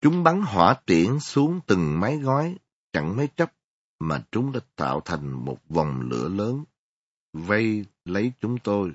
Chúng 0.00 0.22
bắn 0.22 0.42
hỏa 0.42 0.74
tiễn 0.86 1.20
xuống 1.20 1.60
từng 1.66 2.00
mái 2.00 2.18
gói, 2.18 2.56
chẳng 2.92 3.16
mấy 3.16 3.28
chốc 3.36 3.50
mà 3.98 4.24
chúng 4.30 4.52
đã 4.52 4.60
tạo 4.76 5.00
thành 5.04 5.44
một 5.44 5.58
vòng 5.68 6.00
lửa 6.00 6.28
lớn, 6.28 6.64
vây 7.32 7.84
lấy 8.04 8.32
chúng 8.40 8.58
tôi. 8.58 8.92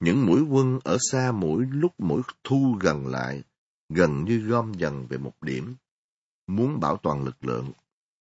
Những 0.00 0.26
mũi 0.26 0.42
quân 0.42 0.78
ở 0.84 0.96
xa 1.10 1.32
mũi 1.32 1.66
lúc 1.70 2.00
mũi 2.00 2.22
thu 2.44 2.76
gần 2.80 3.06
lại, 3.06 3.42
gần 3.88 4.24
như 4.24 4.38
gom 4.38 4.72
dần 4.74 5.06
về 5.06 5.18
một 5.18 5.42
điểm. 5.42 5.74
Muốn 6.46 6.80
bảo 6.80 6.96
toàn 6.96 7.24
lực 7.24 7.44
lượng, 7.44 7.72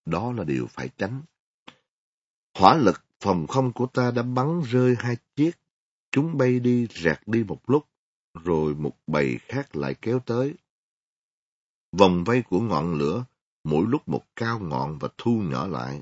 đó 0.05 0.31
là 0.31 0.43
điều 0.43 0.67
phải 0.67 0.89
tránh. 0.97 1.21
Hỏa 2.57 2.75
lực 2.75 3.01
phòng 3.19 3.47
không 3.47 3.73
của 3.73 3.85
ta 3.85 4.11
đã 4.11 4.23
bắn 4.23 4.61
rơi 4.61 4.95
hai 4.99 5.17
chiếc. 5.35 5.51
Chúng 6.11 6.37
bay 6.37 6.59
đi 6.59 6.87
rạc 7.03 7.27
đi 7.27 7.43
một 7.43 7.69
lúc, 7.69 7.87
rồi 8.43 8.75
một 8.75 8.97
bầy 9.07 9.37
khác 9.47 9.75
lại 9.75 9.95
kéo 10.01 10.19
tới. 10.19 10.53
Vòng 11.91 12.23
vây 12.23 12.41
của 12.41 12.59
ngọn 12.59 12.93
lửa, 12.93 13.25
mỗi 13.63 13.85
lúc 13.87 14.07
một 14.07 14.23
cao 14.35 14.59
ngọn 14.59 14.97
và 14.97 15.09
thu 15.17 15.31
nhỏ 15.31 15.67
lại. 15.67 16.01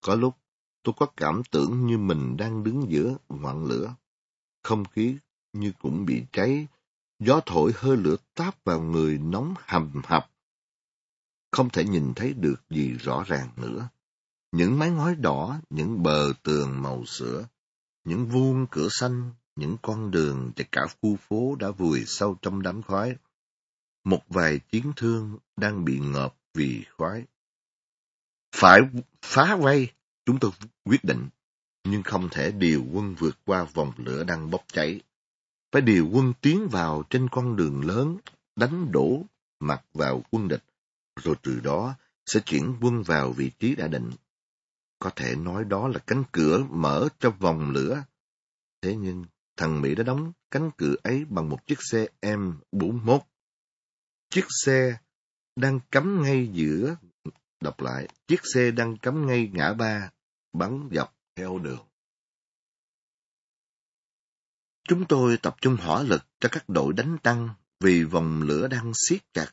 Có 0.00 0.14
lúc, 0.14 0.34
tôi 0.82 0.94
có 0.98 1.06
cảm 1.16 1.42
tưởng 1.50 1.86
như 1.86 1.98
mình 1.98 2.36
đang 2.36 2.64
đứng 2.64 2.90
giữa 2.90 3.16
ngọn 3.28 3.64
lửa. 3.64 3.94
Không 4.62 4.84
khí 4.84 5.16
như 5.52 5.72
cũng 5.82 6.06
bị 6.06 6.24
cháy, 6.32 6.66
gió 7.18 7.40
thổi 7.46 7.72
hơi 7.76 7.96
lửa 7.96 8.16
táp 8.34 8.64
vào 8.64 8.80
người 8.80 9.18
nóng 9.18 9.54
hầm 9.58 10.02
hập. 10.04 10.30
Không 11.50 11.70
thể 11.70 11.84
nhìn 11.84 12.12
thấy 12.16 12.32
được 12.32 12.62
gì 12.70 12.92
rõ 12.92 13.24
ràng 13.26 13.48
nữa. 13.56 13.88
Những 14.52 14.78
mái 14.78 14.90
ngói 14.90 15.14
đỏ, 15.14 15.60
những 15.70 16.02
bờ 16.02 16.32
tường 16.42 16.82
màu 16.82 17.04
sữa, 17.04 17.44
những 18.04 18.26
vuông 18.26 18.66
cửa 18.70 18.88
xanh, 18.90 19.32
những 19.56 19.76
con 19.82 20.10
đường 20.10 20.52
và 20.56 20.64
cả 20.72 20.86
khu 21.02 21.16
phố 21.16 21.56
đã 21.58 21.70
vùi 21.70 22.04
sâu 22.06 22.36
trong 22.42 22.62
đám 22.62 22.82
khói. 22.82 23.16
Một 24.04 24.22
vài 24.28 24.58
chiến 24.58 24.92
thương 24.96 25.38
đang 25.56 25.84
bị 25.84 25.98
ngợp 25.98 26.36
vì 26.54 26.84
khoái 26.96 27.24
Phải 28.56 28.80
phá 29.22 29.56
vây, 29.56 29.88
chúng 30.24 30.38
tôi 30.38 30.50
quyết 30.84 31.04
định, 31.04 31.28
nhưng 31.84 32.02
không 32.02 32.28
thể 32.30 32.52
điều 32.52 32.84
quân 32.92 33.14
vượt 33.14 33.38
qua 33.44 33.64
vòng 33.64 33.92
lửa 33.96 34.24
đang 34.24 34.50
bốc 34.50 34.64
cháy. 34.66 35.00
Phải 35.72 35.82
điều 35.82 36.08
quân 36.12 36.32
tiến 36.40 36.68
vào 36.70 37.02
trên 37.10 37.28
con 37.28 37.56
đường 37.56 37.84
lớn, 37.84 38.16
đánh 38.56 38.92
đổ 38.92 39.22
mặt 39.60 39.84
vào 39.94 40.22
quân 40.30 40.48
địch, 40.48 40.64
rồi 41.22 41.34
từ 41.42 41.60
đó 41.60 41.94
sẽ 42.26 42.40
chuyển 42.40 42.76
quân 42.80 43.02
vào 43.02 43.32
vị 43.32 43.50
trí 43.58 43.74
đã 43.74 43.88
định. 43.88 44.10
Có 44.98 45.10
thể 45.16 45.36
nói 45.36 45.64
đó 45.64 45.88
là 45.88 45.98
cánh 45.98 46.24
cửa 46.32 46.64
mở 46.70 47.08
cho 47.18 47.30
vòng 47.30 47.70
lửa. 47.70 48.04
Thế 48.82 48.96
nhưng, 48.96 49.24
thằng 49.56 49.80
Mỹ 49.80 49.94
đã 49.94 50.04
đóng 50.04 50.32
cánh 50.50 50.70
cửa 50.76 50.94
ấy 51.02 51.24
bằng 51.24 51.48
một 51.48 51.66
chiếc 51.66 51.78
xe 51.90 52.06
M41. 52.20 53.18
Chiếc 54.34 54.46
xe 54.64 54.98
đang 55.56 55.80
cắm 55.90 56.22
ngay 56.22 56.50
giữa, 56.52 56.96
đọc 57.60 57.80
lại, 57.80 58.08
chiếc 58.26 58.40
xe 58.54 58.70
đang 58.70 58.96
cắm 58.98 59.26
ngay 59.26 59.50
ngã 59.52 59.74
ba, 59.74 60.10
bắn 60.52 60.88
dọc 60.92 61.16
theo 61.36 61.58
đường. 61.58 61.86
Chúng 64.88 65.04
tôi 65.08 65.38
tập 65.42 65.56
trung 65.60 65.76
hỏa 65.76 66.02
lực 66.02 66.22
cho 66.40 66.48
các 66.52 66.68
đội 66.68 66.92
đánh 66.92 67.18
tăng 67.22 67.48
vì 67.80 68.04
vòng 68.04 68.42
lửa 68.42 68.68
đang 68.68 68.92
siết 68.94 69.32
chặt. 69.32 69.50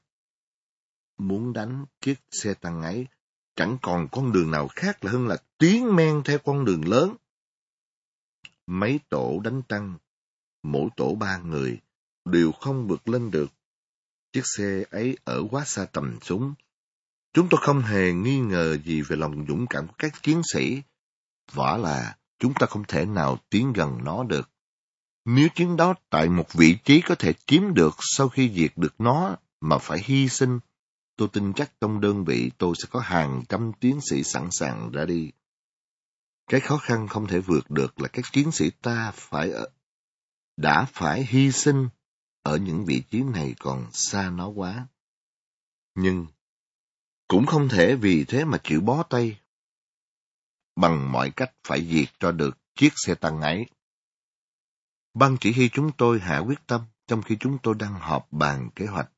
Muốn 1.18 1.54
đánh 1.54 1.86
chiếc 2.00 2.20
xe 2.32 2.54
tăng 2.54 2.82
ấy, 2.82 3.08
chẳng 3.56 3.78
còn 3.82 4.08
con 4.12 4.32
đường 4.32 4.52
nào 4.52 4.68
khác 4.68 5.04
là 5.04 5.12
hơn 5.12 5.28
là 5.28 5.38
tiến 5.58 5.96
men 5.96 6.22
theo 6.26 6.40
con 6.40 6.66
đường 6.66 6.88
lớn. 6.88 7.16
Mấy 8.68 9.00
tổ 9.10 9.42
đánh 9.44 9.62
tăng, 9.68 9.98
mỗi 10.64 10.90
tổ 10.98 11.16
ba 11.16 11.38
người, 11.38 11.80
đều 12.26 12.52
không 12.52 12.88
vượt 12.88 13.08
lên 13.08 13.32
được. 13.32 13.48
Chiếc 14.34 14.44
xe 14.58 14.84
ấy 14.90 15.18
ở 15.24 15.44
quá 15.52 15.66
xa 15.66 15.86
tầm 15.86 16.20
súng. 16.22 16.54
Chúng 17.34 17.48
tôi 17.50 17.60
không 17.64 17.82
hề 17.82 18.14
nghi 18.14 18.40
ngờ 18.40 18.78
gì 18.86 19.02
về 19.02 19.16
lòng 19.16 19.46
dũng 19.48 19.66
cảm 19.70 19.88
của 19.88 19.94
các 19.98 20.24
chiến 20.24 20.42
sĩ. 20.54 20.82
Vả 21.52 21.78
là 21.78 22.18
chúng 22.40 22.54
ta 22.54 22.68
không 22.68 22.84
thể 22.88 23.06
nào 23.06 23.38
tiến 23.50 23.74
gần 23.74 23.98
nó 24.04 24.24
được. 24.24 24.50
Nếu 25.26 25.48
chiến 25.56 25.78
đó 25.78 25.94
tại 26.10 26.30
một 26.30 26.54
vị 26.54 26.78
trí 26.84 27.02
có 27.02 27.16
thể 27.16 27.34
chiếm 27.46 27.74
được 27.74 27.96
sau 28.00 28.30
khi 28.30 28.52
diệt 28.56 28.72
được 28.76 29.02
nó 29.02 29.36
mà 29.62 29.78
phải 29.78 30.00
hy 30.04 30.30
sinh, 30.30 30.60
tôi 31.16 31.28
tin 31.34 31.54
chắc 31.54 31.72
trong 31.82 32.02
đơn 32.02 32.26
vị 32.26 32.52
tôi 32.58 32.76
sẽ 32.84 32.88
có 32.92 33.00
hàng 33.00 33.44
trăm 33.50 33.72
chiến 33.82 34.00
sĩ 34.10 34.24
sẵn 34.24 34.48
sàng 34.52 34.92
ra 34.92 35.06
đi. 35.06 35.32
Cái 36.48 36.60
khó 36.60 36.78
khăn 36.78 37.08
không 37.08 37.28
thể 37.28 37.40
vượt 37.40 37.72
được 37.72 38.02
là 38.02 38.08
các 38.08 38.26
chiến 38.32 38.52
sĩ 38.52 38.70
ta 38.82 39.12
phải 39.16 39.52
ở, 39.52 39.70
đã 40.58 40.86
phải 40.94 41.26
hy 41.30 41.52
sinh 41.52 41.90
ở 42.44 42.58
những 42.58 42.86
vị 42.86 43.04
trí 43.12 43.24
này 43.24 43.56
còn 43.60 43.88
xa 43.94 44.30
nó 44.30 44.48
quá. 44.48 44.88
Nhưng 45.96 46.28
cũng 47.28 47.46
không 47.46 47.70
thể 47.70 47.96
vì 47.96 48.26
thế 48.28 48.46
mà 48.46 48.58
chịu 48.64 48.82
bó 48.82 49.04
tay. 49.04 49.40
Bằng 50.76 51.12
mọi 51.12 51.32
cách 51.32 51.54
phải 51.68 51.88
diệt 51.88 52.10
cho 52.20 52.32
được 52.32 52.58
chiếc 52.76 52.94
xe 52.96 53.16
tăng 53.16 53.42
ấy. 53.42 53.66
Ban 55.14 55.38
chỉ 55.40 55.54
huy 55.54 55.70
chúng 55.70 55.92
tôi 55.98 56.20
hạ 56.20 56.38
quyết 56.40 56.68
tâm 56.68 56.82
trong 57.08 57.22
khi 57.22 57.38
chúng 57.40 57.58
tôi 57.64 57.76
đang 57.80 57.94
họp 57.94 58.28
bàn 58.32 58.70
kế 58.76 58.86
hoạch. 58.86 59.12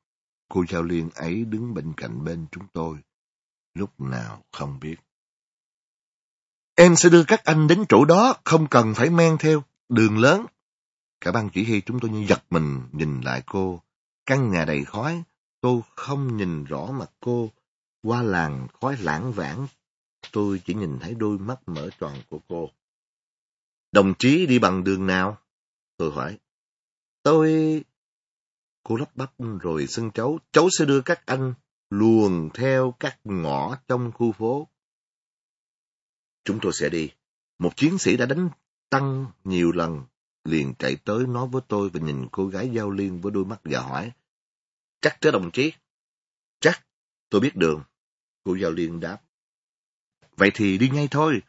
Cô 0.48 0.64
Giao 0.68 0.82
Liên 0.82 1.10
ấy 1.14 1.44
đứng 1.44 1.74
bên 1.74 1.92
cạnh 1.96 2.24
bên 2.24 2.46
chúng 2.52 2.66
tôi. 2.72 2.98
Lúc 3.74 4.00
nào 4.00 4.42
không 4.52 4.80
biết. 4.80 4.96
Em 6.74 6.96
sẽ 6.96 7.08
đưa 7.08 7.24
các 7.24 7.44
anh 7.44 7.66
đến 7.66 7.84
chỗ 7.88 8.04
đó, 8.04 8.36
không 8.44 8.66
cần 8.70 8.94
phải 8.94 9.10
men 9.10 9.38
theo 9.38 9.62
đường 9.88 10.18
lớn. 10.18 10.46
Cả 11.24 11.32
ban 11.32 11.48
chỉ 11.50 11.64
huy 11.64 11.80
chúng 11.80 12.00
tôi 12.00 12.10
như 12.10 12.26
giật 12.28 12.44
mình 12.50 12.82
nhìn 12.92 13.20
lại 13.20 13.42
cô. 13.46 13.82
Căn 14.26 14.50
nhà 14.50 14.64
đầy 14.64 14.84
khói, 14.84 15.22
tôi 15.60 15.80
không 15.96 16.36
nhìn 16.36 16.64
rõ 16.64 16.90
mặt 16.92 17.10
cô. 17.20 17.50
Qua 18.02 18.22
làng 18.22 18.68
khói 18.80 18.96
lãng 19.00 19.32
vãng, 19.32 19.66
tôi 20.32 20.62
chỉ 20.64 20.74
nhìn 20.74 20.98
thấy 21.00 21.14
đôi 21.14 21.38
mắt 21.38 21.68
mở 21.68 21.90
tròn 22.00 22.14
của 22.28 22.38
cô. 22.48 22.70
Đồng 23.92 24.14
chí 24.18 24.46
đi 24.46 24.58
bằng 24.58 24.84
đường 24.84 25.06
nào? 25.06 25.38
Tôi 25.96 26.12
hỏi. 26.12 26.38
Tôi... 27.22 27.82
Cô 28.82 28.96
lắp 28.96 29.16
bắp 29.16 29.32
rồi 29.60 29.86
xưng 29.86 30.10
cháu. 30.10 30.38
Cháu 30.52 30.68
sẽ 30.78 30.84
đưa 30.84 31.00
các 31.00 31.26
anh 31.26 31.54
luồn 31.90 32.48
theo 32.54 32.94
các 33.00 33.18
ngõ 33.24 33.76
trong 33.88 34.12
khu 34.12 34.32
phố. 34.32 34.68
Chúng 36.44 36.58
tôi 36.62 36.72
sẽ 36.74 36.88
đi. 36.88 37.10
Một 37.58 37.76
chiến 37.76 37.98
sĩ 37.98 38.16
đã 38.16 38.26
đánh 38.26 38.48
tăng 38.90 39.26
nhiều 39.44 39.72
lần, 39.72 40.02
liền 40.44 40.74
chạy 40.78 40.96
tới 40.96 41.26
nói 41.26 41.48
với 41.48 41.62
tôi 41.68 41.90
và 41.90 42.00
nhìn 42.00 42.28
cô 42.32 42.46
gái 42.46 42.70
giao 42.74 42.90
liên 42.90 43.20
với 43.20 43.32
đôi 43.32 43.44
mắt 43.44 43.64
gà 43.64 43.80
hỏi. 43.80 44.12
Chắc 45.00 45.20
chứ 45.20 45.30
đồng 45.30 45.50
chí? 45.52 45.72
Chắc, 46.60 46.86
tôi 47.28 47.40
biết 47.40 47.56
đường. 47.56 47.82
Cô 48.44 48.54
giao 48.54 48.70
liên 48.70 49.00
đáp. 49.00 49.22
Vậy 50.36 50.50
thì 50.54 50.78
đi 50.78 50.88
ngay 50.88 51.08
thôi. 51.10 51.42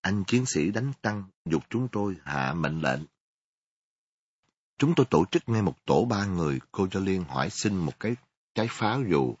Anh 0.00 0.24
chiến 0.26 0.46
sĩ 0.46 0.70
đánh 0.70 0.92
tăng, 1.02 1.24
dục 1.44 1.62
chúng 1.70 1.88
tôi 1.92 2.16
hạ 2.24 2.54
mệnh 2.54 2.80
lệnh. 2.80 3.00
Chúng 4.78 4.94
tôi 4.96 5.06
tổ 5.10 5.24
chức 5.30 5.48
ngay 5.48 5.62
một 5.62 5.84
tổ 5.84 6.04
ba 6.04 6.26
người, 6.26 6.58
cô 6.72 6.88
Giao 6.92 7.02
Liên 7.02 7.24
hỏi 7.24 7.50
xin 7.50 7.76
một 7.76 8.00
cái 8.00 8.16
trái 8.54 8.66
pháo 8.70 9.02
dù. 9.10 9.34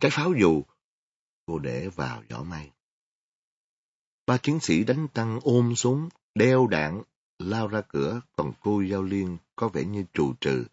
Trái 0.00 0.10
pháo 0.10 0.32
dù, 0.40 0.62
cô 1.46 1.58
để 1.58 1.88
vào 1.88 2.22
giỏ 2.30 2.42
may. 2.42 2.70
Ba 4.26 4.38
chiến 4.38 4.58
sĩ 4.60 4.84
đánh 4.84 5.08
tăng 5.08 5.40
ôm 5.42 5.74
súng, 5.76 6.08
đeo 6.34 6.66
đạn, 6.66 7.02
lao 7.42 7.68
ra 7.68 7.80
cửa, 7.80 8.20
còn 8.36 8.52
cô 8.60 8.80
Giao 8.80 9.02
Liên 9.02 9.38
có 9.56 9.68
vẻ 9.68 9.84
như 9.84 10.04
trù 10.12 10.34
trừ. 10.40 10.64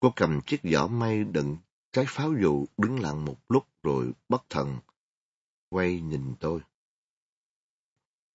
Cô 0.00 0.12
cầm 0.16 0.40
chiếc 0.40 0.60
giỏ 0.64 0.86
may 0.86 1.24
đựng 1.24 1.56
trái 1.92 2.04
pháo 2.08 2.32
dù, 2.42 2.66
đứng 2.76 3.00
lặng 3.00 3.24
một 3.24 3.36
lúc 3.48 3.66
rồi 3.82 4.12
bất 4.28 4.44
thần, 4.50 4.78
quay 5.70 6.00
nhìn 6.00 6.34
tôi. 6.40 6.60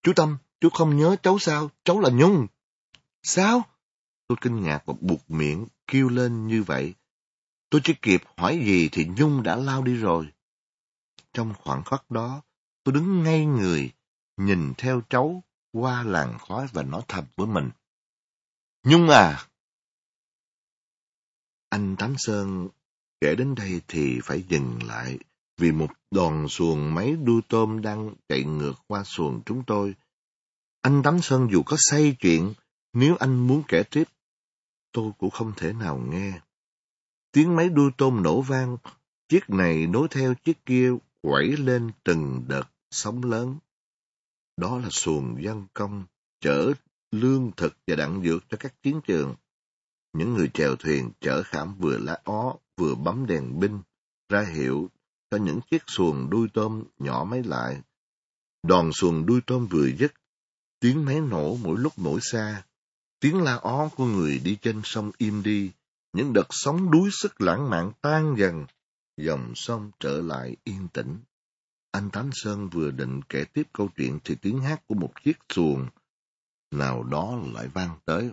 Chú 0.03 0.13
Tâm, 0.15 0.37
chú 0.61 0.69
không 0.69 0.97
nhớ 0.97 1.15
cháu 1.23 1.39
sao? 1.39 1.69
Cháu 1.83 1.99
là 1.99 2.09
Nhung. 2.09 2.47
Sao? 3.23 3.61
Tôi 4.27 4.37
kinh 4.41 4.63
ngạc 4.63 4.85
và 4.85 4.93
buộc 5.01 5.31
miệng, 5.31 5.67
kêu 5.87 6.09
lên 6.09 6.47
như 6.47 6.63
vậy. 6.63 6.93
Tôi 7.69 7.81
chỉ 7.83 7.93
kịp 8.01 8.23
hỏi 8.37 8.61
gì 8.65 8.89
thì 8.91 9.07
Nhung 9.17 9.43
đã 9.43 9.55
lao 9.55 9.83
đi 9.83 9.95
rồi. 9.95 10.27
Trong 11.33 11.53
khoảng 11.59 11.83
khắc 11.83 12.11
đó, 12.11 12.41
tôi 12.83 12.93
đứng 12.93 13.23
ngay 13.23 13.45
người, 13.45 13.91
nhìn 14.37 14.73
theo 14.77 15.01
cháu 15.09 15.43
qua 15.73 16.03
làn 16.03 16.37
khói 16.39 16.67
và 16.73 16.83
nói 16.83 17.01
thầm 17.07 17.25
với 17.35 17.47
mình. 17.47 17.69
Nhung 18.83 19.09
à! 19.09 19.47
Anh 21.69 21.95
Tám 21.95 22.13
Sơn 22.17 22.69
kể 23.21 23.35
đến 23.35 23.55
đây 23.55 23.81
thì 23.87 24.19
phải 24.23 24.43
dừng 24.49 24.79
lại 24.83 25.19
vì 25.57 25.71
một 25.71 25.91
đoàn 26.11 26.47
xuồng 26.49 26.93
máy 26.93 27.15
đuôi 27.23 27.41
tôm 27.49 27.81
đang 27.81 28.13
chạy 28.29 28.43
ngược 28.43 28.73
qua 28.87 29.03
xuồng 29.03 29.41
chúng 29.45 29.63
tôi. 29.67 29.95
Anh 30.81 31.03
Tám 31.03 31.21
Sơn 31.21 31.47
dù 31.51 31.63
có 31.65 31.77
say 31.79 32.15
chuyện, 32.19 32.53
nếu 32.93 33.15
anh 33.19 33.47
muốn 33.47 33.63
kể 33.67 33.83
tiếp, 33.91 34.03
tôi 34.91 35.11
cũng 35.17 35.29
không 35.29 35.51
thể 35.57 35.73
nào 35.73 35.97
nghe. 35.97 36.41
Tiếng 37.31 37.55
máy 37.55 37.69
đuôi 37.69 37.91
tôm 37.97 38.23
nổ 38.23 38.41
vang, 38.41 38.77
chiếc 39.29 39.49
này 39.49 39.87
nối 39.87 40.07
theo 40.11 40.33
chiếc 40.43 40.65
kia 40.65 40.91
quẩy 41.21 41.47
lên 41.57 41.91
từng 42.03 42.43
đợt 42.47 42.63
sóng 42.91 43.23
lớn. 43.23 43.57
Đó 44.57 44.77
là 44.77 44.89
xuồng 44.89 45.43
dân 45.43 45.67
công, 45.73 46.05
chở 46.39 46.73
lương 47.11 47.51
thực 47.57 47.77
và 47.87 47.95
đạn 47.95 48.21
dược 48.23 48.49
cho 48.49 48.57
các 48.59 48.73
chiến 48.83 49.01
trường. 49.07 49.35
Những 50.13 50.33
người 50.33 50.49
chèo 50.53 50.75
thuyền 50.75 51.11
chở 51.19 51.43
khảm 51.43 51.75
vừa 51.79 51.97
lá 51.97 52.21
ó, 52.23 52.55
vừa 52.77 52.95
bấm 52.95 53.25
đèn 53.25 53.59
binh, 53.59 53.81
ra 54.29 54.45
hiệu 54.55 54.89
cho 55.31 55.37
những 55.37 55.59
chiếc 55.71 55.83
xuồng 55.87 56.29
đuôi 56.29 56.47
tôm 56.53 56.83
nhỏ 56.99 57.27
máy 57.29 57.43
lại. 57.43 57.81
Đoàn 58.63 58.93
xuồng 58.93 59.25
đuôi 59.25 59.41
tôm 59.47 59.67
vừa 59.67 59.87
dứt, 59.99 60.13
tiếng 60.79 61.05
máy 61.05 61.21
nổ 61.21 61.55
mỗi 61.55 61.79
lúc 61.79 61.93
mỗi 61.97 62.19
xa, 62.21 62.63
tiếng 63.19 63.41
la 63.41 63.55
ó 63.55 63.89
của 63.89 64.05
người 64.05 64.39
đi 64.39 64.57
trên 64.61 64.81
sông 64.83 65.11
im 65.17 65.43
đi, 65.43 65.71
những 66.13 66.33
đợt 66.33 66.47
sóng 66.49 66.91
đuối 66.91 67.09
sức 67.11 67.41
lãng 67.41 67.69
mạn 67.69 67.91
tan 68.01 68.35
dần, 68.37 68.65
dòng 69.17 69.51
sông 69.55 69.91
trở 69.99 70.21
lại 70.21 70.55
yên 70.63 70.87
tĩnh. 70.93 71.19
Anh 71.93 72.09
Tám 72.09 72.29
Sơn 72.33 72.69
vừa 72.69 72.91
định 72.91 73.21
kể 73.29 73.45
tiếp 73.53 73.67
câu 73.73 73.89
chuyện 73.97 74.19
thì 74.23 74.35
tiếng 74.35 74.59
hát 74.59 74.87
của 74.87 74.95
một 74.95 75.11
chiếc 75.23 75.37
xuồng 75.55 75.87
nào 76.71 77.03
đó 77.03 77.39
lại 77.53 77.67
vang 77.67 77.95
tới. 78.05 78.29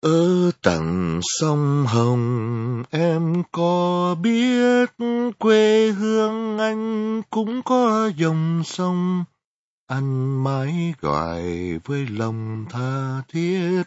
Ở 0.00 0.50
tận 0.62 1.20
sông 1.22 1.84
Hồng, 1.88 2.82
em 2.90 3.42
có 3.52 4.14
biết 4.22 4.90
quê 5.38 5.90
hương 5.90 6.58
anh 6.58 7.22
cũng 7.30 7.62
có 7.62 8.10
dòng 8.16 8.62
sông 8.64 9.24
anh 9.86 10.44
mãi 10.44 10.94
gọi 11.00 11.42
với 11.84 12.06
lòng 12.06 12.64
tha 12.70 13.22
thiết, 13.28 13.82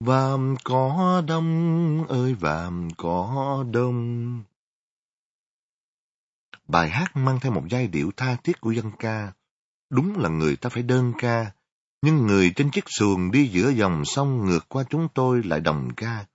Vàm 0.00 0.54
có 0.64 1.22
đông 1.26 2.04
ơi, 2.08 2.34
vàm 2.34 2.88
có 2.96 3.64
đông. 3.70 4.42
Bài 6.68 6.90
hát 6.90 7.16
mang 7.16 7.40
theo 7.40 7.52
một 7.52 7.64
giai 7.70 7.86
điệu 7.86 8.10
tha 8.16 8.36
thiết 8.36 8.60
của 8.60 8.70
dân 8.70 8.90
ca. 8.98 9.32
Đúng 9.90 10.18
là 10.18 10.28
người 10.28 10.56
ta 10.56 10.68
phải 10.68 10.82
đơn 10.82 11.12
ca, 11.18 11.52
nhưng 12.02 12.26
người 12.26 12.52
trên 12.56 12.70
chiếc 12.70 12.84
xuồng 12.86 13.30
đi 13.30 13.48
giữa 13.48 13.70
dòng 13.70 14.04
sông 14.04 14.46
ngược 14.46 14.68
qua 14.68 14.84
chúng 14.90 15.08
tôi 15.14 15.42
lại 15.42 15.60
đồng 15.60 15.94
ca. 15.96 16.26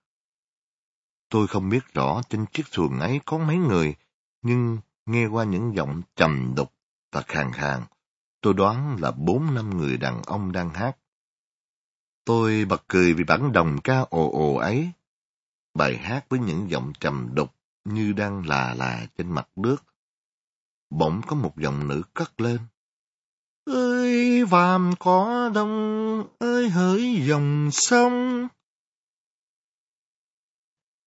Tôi 1.28 1.46
không 1.46 1.68
biết 1.68 1.94
rõ 1.94 2.22
trên 2.28 2.46
chiếc 2.46 2.66
xuồng 2.66 3.00
ấy 3.00 3.20
có 3.24 3.38
mấy 3.38 3.56
người, 3.56 3.94
nhưng 4.42 4.78
nghe 5.06 5.26
qua 5.26 5.44
những 5.44 5.74
giọng 5.76 6.02
trầm 6.16 6.52
đục 6.56 6.72
và 7.12 7.22
khàn 7.22 7.52
khàn, 7.52 7.80
tôi 8.40 8.54
đoán 8.54 8.96
là 9.00 9.10
bốn 9.10 9.54
năm 9.54 9.78
người 9.78 9.96
đàn 9.96 10.22
ông 10.22 10.52
đang 10.52 10.70
hát. 10.70 10.96
Tôi 12.24 12.64
bật 12.64 12.84
cười 12.88 13.14
vì 13.14 13.24
bản 13.24 13.52
đồng 13.52 13.80
ca 13.80 14.00
ồ 14.00 14.30
ồ 14.32 14.54
ấy. 14.54 14.90
Bài 15.74 15.96
hát 15.96 16.24
với 16.28 16.40
những 16.40 16.70
giọng 16.70 16.92
trầm 17.00 17.28
đục 17.34 17.54
như 17.84 18.12
đang 18.12 18.46
là 18.46 18.74
là 18.74 19.06
trên 19.18 19.32
mặt 19.32 19.48
nước. 19.56 19.84
Bỗng 20.90 21.20
có 21.26 21.36
một 21.36 21.58
giọng 21.58 21.88
nữ 21.88 22.02
cất 22.14 22.40
lên. 22.40 22.58
Ơi 23.64 24.44
vàm 24.44 24.92
có 24.98 25.50
đông, 25.54 26.24
ơi 26.38 26.68
hỡi 26.68 27.22
dòng 27.28 27.68
sông. 27.72 28.48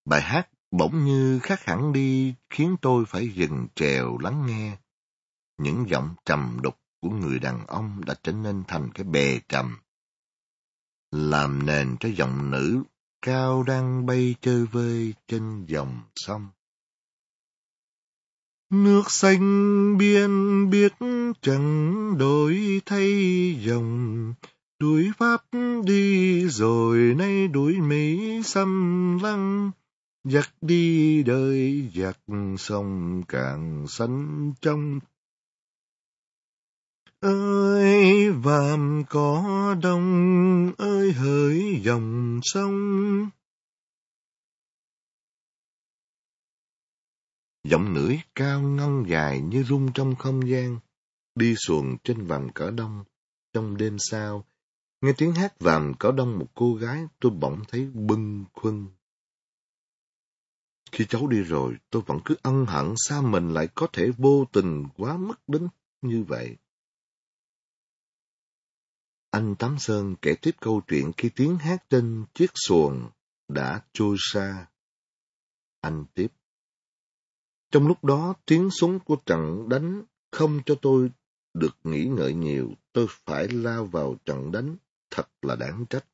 Bài 0.05 0.21
hát 0.21 0.49
bỗng 0.71 1.05
như 1.05 1.39
khác 1.43 1.65
hẳn 1.65 1.93
đi 1.93 2.35
khiến 2.49 2.75
tôi 2.81 3.05
phải 3.05 3.29
dừng 3.29 3.67
trèo 3.75 4.17
lắng 4.17 4.45
nghe. 4.45 4.77
Những 5.57 5.85
giọng 5.89 6.15
trầm 6.25 6.59
đục 6.63 6.79
của 7.01 7.09
người 7.09 7.39
đàn 7.39 7.67
ông 7.67 8.01
đã 8.05 8.15
trở 8.23 8.31
nên 8.31 8.63
thành 8.67 8.89
cái 8.93 9.03
bè 9.03 9.39
trầm 9.49 9.77
làm 11.13 11.65
nền 11.65 11.95
cho 11.99 12.09
giọng 12.09 12.51
nữ 12.51 12.83
cao 13.21 13.63
đang 13.63 14.05
bay 14.05 14.35
chơi 14.41 14.65
vơi 14.65 15.13
trên 15.27 15.65
dòng 15.65 16.01
sông. 16.15 16.47
Nước 18.73 19.11
xanh 19.11 19.97
biên 19.97 20.69
biết 20.69 20.93
chẳng 21.41 22.17
đổi 22.17 22.81
thay 22.85 23.09
dòng, 23.61 24.33
đuổi 24.79 25.11
pháp 25.17 25.43
đi 25.85 26.45
rồi 26.49 26.97
nay 27.17 27.47
đuổi 27.47 27.81
Mỹ 27.81 28.41
xâm 28.43 29.19
lăng, 29.23 29.71
giặc 30.23 30.49
đi 30.61 31.23
đời 31.23 31.89
giặc 31.95 32.17
sông 32.57 33.23
càng 33.27 33.85
xanh 33.87 34.53
trong. 34.61 34.99
Ơi 37.19 38.31
vàm 38.31 39.03
có 39.09 39.75
đông 39.81 40.71
ơi 40.77 41.11
hỡi 41.11 41.79
dòng 41.83 42.39
sông. 42.43 43.29
Giọng 47.63 47.93
nữ 47.93 48.15
cao 48.35 48.61
ngân 48.61 49.05
dài 49.07 49.41
như 49.41 49.63
rung 49.63 49.93
trong 49.93 50.15
không 50.15 50.49
gian, 50.49 50.79
đi 51.35 51.55
xuồng 51.67 51.97
trên 52.03 52.27
vàm 52.27 52.49
cỏ 52.55 52.71
đông 52.71 53.03
trong 53.53 53.77
đêm 53.77 53.97
sao 53.99 54.45
nghe 55.01 55.13
tiếng 55.17 55.31
hát 55.31 55.59
vàm 55.59 55.93
cỏ 55.99 56.11
đông 56.11 56.39
một 56.39 56.47
cô 56.55 56.75
gái, 56.75 57.05
tôi 57.19 57.31
bỗng 57.31 57.61
thấy 57.67 57.85
bưng 57.85 58.45
khuâng 58.53 58.87
khi 60.91 61.05
cháu 61.09 61.27
đi 61.27 61.41
rồi, 61.41 61.75
tôi 61.89 62.01
vẫn 62.05 62.19
cứ 62.25 62.35
ân 62.41 62.65
hận 62.65 62.93
sao 62.97 63.21
mình 63.21 63.53
lại 63.53 63.67
có 63.75 63.87
thể 63.93 64.09
vô 64.17 64.45
tình 64.51 64.87
quá 64.97 65.17
mức 65.17 65.39
đến 65.47 65.67
như 66.01 66.23
vậy 66.23 66.57
anh 69.33 69.55
Tám 69.59 69.79
Sơn 69.79 70.15
kể 70.21 70.35
tiếp 70.41 70.51
câu 70.61 70.81
chuyện 70.87 71.11
khi 71.17 71.29
tiếng 71.35 71.57
hát 71.57 71.83
trên 71.89 72.25
chiếc 72.33 72.51
xuồng 72.67 73.09
đã 73.47 73.81
trôi 73.93 74.17
xa. 74.19 74.67
Anh 75.81 76.05
tiếp. 76.13 76.27
Trong 77.73 77.87
lúc 77.87 78.03
đó, 78.03 78.33
tiếng 78.45 78.69
súng 78.69 78.99
của 78.99 79.15
trận 79.25 79.69
đánh 79.69 80.03
không 80.31 80.59
cho 80.65 80.75
tôi 80.81 81.11
được 81.53 81.75
nghĩ 81.83 82.05
ngợi 82.05 82.33
nhiều. 82.33 82.71
Tôi 82.91 83.07
phải 83.09 83.47
lao 83.47 83.85
vào 83.85 84.15
trận 84.25 84.51
đánh, 84.51 84.75
thật 85.11 85.27
là 85.41 85.55
đáng 85.55 85.85
trách. 85.89 86.05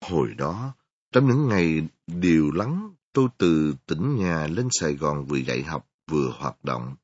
Hồi 0.00 0.34
đó, 0.38 0.74
trong 1.12 1.28
những 1.28 1.48
ngày 1.48 1.88
điều 2.06 2.50
lắng, 2.50 2.94
tôi 3.12 3.28
từ 3.38 3.74
tỉnh 3.86 4.16
nhà 4.16 4.46
lên 4.46 4.68
Sài 4.70 4.94
Gòn 4.94 5.24
vừa 5.24 5.36
dạy 5.36 5.62
học 5.62 5.90
vừa 6.10 6.32
hoạt 6.38 6.64
động. 6.64 6.94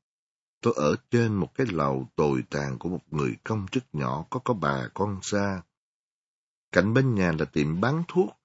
Tôi 0.62 0.74
ở 0.76 0.96
trên 1.10 1.34
một 1.34 1.54
cái 1.54 1.66
lầu 1.70 2.08
tồi 2.16 2.44
tàn 2.50 2.78
của 2.78 2.88
một 2.88 3.02
người 3.10 3.36
công 3.44 3.66
chức 3.72 3.84
nhỏ 3.92 4.24
có 4.30 4.40
có 4.44 4.54
bà 4.54 4.88
con 4.94 5.18
xa. 5.22 5.62
Cạnh 6.72 6.94
bên 6.94 7.14
nhà 7.14 7.32
là 7.38 7.44
tiệm 7.44 7.80
bán 7.80 8.02
thuốc. 8.08 8.36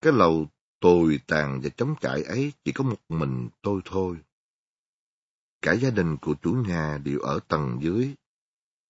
Cái 0.00 0.12
lầu 0.12 0.46
tồi 0.80 1.20
tàn 1.26 1.60
và 1.62 1.68
chống 1.76 1.94
trải 2.00 2.22
ấy 2.22 2.52
chỉ 2.64 2.72
có 2.72 2.84
một 2.84 2.98
mình 3.08 3.48
tôi 3.62 3.80
thôi. 3.84 4.16
Cả 5.66 5.72
gia 5.72 5.90
đình 5.90 6.16
của 6.16 6.34
chủ 6.42 6.52
nhà 6.52 6.98
đều 7.04 7.18
ở 7.18 7.40
tầng 7.48 7.78
dưới. 7.82 8.14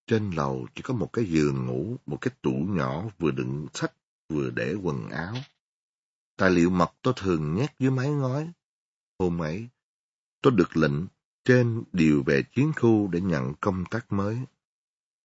Trên 0.07 0.31
lầu 0.31 0.67
chỉ 0.75 0.83
có 0.83 0.95
một 0.95 1.13
cái 1.13 1.25
giường 1.25 1.67
ngủ, 1.67 1.97
một 2.07 2.19
cái 2.21 2.35
tủ 2.43 2.51
nhỏ 2.51 3.05
vừa 3.19 3.31
đựng 3.31 3.67
sách 3.75 3.93
vừa 4.29 4.51
để 4.51 4.75
quần 4.83 5.09
áo. 5.09 5.35
Tài 6.37 6.51
liệu 6.51 6.71
mật 6.71 6.93
tôi 7.03 7.15
thường 7.17 7.55
nhét 7.55 7.71
dưới 7.79 7.91
mái 7.91 8.11
ngói. 8.11 8.53
Hôm 9.19 9.43
ấy, 9.43 9.69
tôi 10.43 10.53
được 10.57 10.77
lệnh 10.77 11.07
trên 11.45 11.83
điều 11.93 12.23
về 12.23 12.43
chiến 12.55 12.73
khu 12.77 13.09
để 13.09 13.21
nhận 13.21 13.55
công 13.61 13.85
tác 13.91 14.13
mới. 14.13 14.39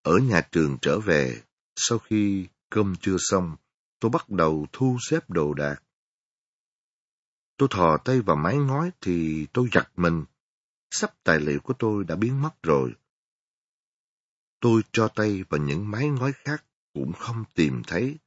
Ở 0.01 0.17
nhà 0.17 0.41
trường 0.51 0.77
trở 0.81 0.99
về, 0.99 1.41
sau 1.75 1.99
khi 1.99 2.47
cơm 2.69 2.95
chưa 3.01 3.17
xong, 3.19 3.55
tôi 3.99 4.11
bắt 4.11 4.29
đầu 4.29 4.67
thu 4.73 4.97
xếp 5.09 5.29
đồ 5.29 5.53
đạc. 5.53 5.83
Tôi 7.57 7.69
thò 7.71 7.97
tay 7.97 8.21
vào 8.21 8.35
máy 8.35 8.57
ngói 8.57 8.91
thì 9.01 9.47
tôi 9.53 9.69
giật 9.71 9.89
mình. 9.95 10.23
Sắp 10.91 11.13
tài 11.23 11.39
liệu 11.39 11.59
của 11.59 11.73
tôi 11.79 12.03
đã 12.03 12.15
biến 12.15 12.41
mất 12.41 12.63
rồi. 12.63 12.93
Tôi 14.59 14.81
cho 14.91 15.07
tay 15.07 15.43
vào 15.49 15.61
những 15.61 15.91
máy 15.91 16.09
ngói 16.09 16.31
khác 16.33 16.65
cũng 16.93 17.13
không 17.13 17.43
tìm 17.55 17.81
thấy. 17.87 18.17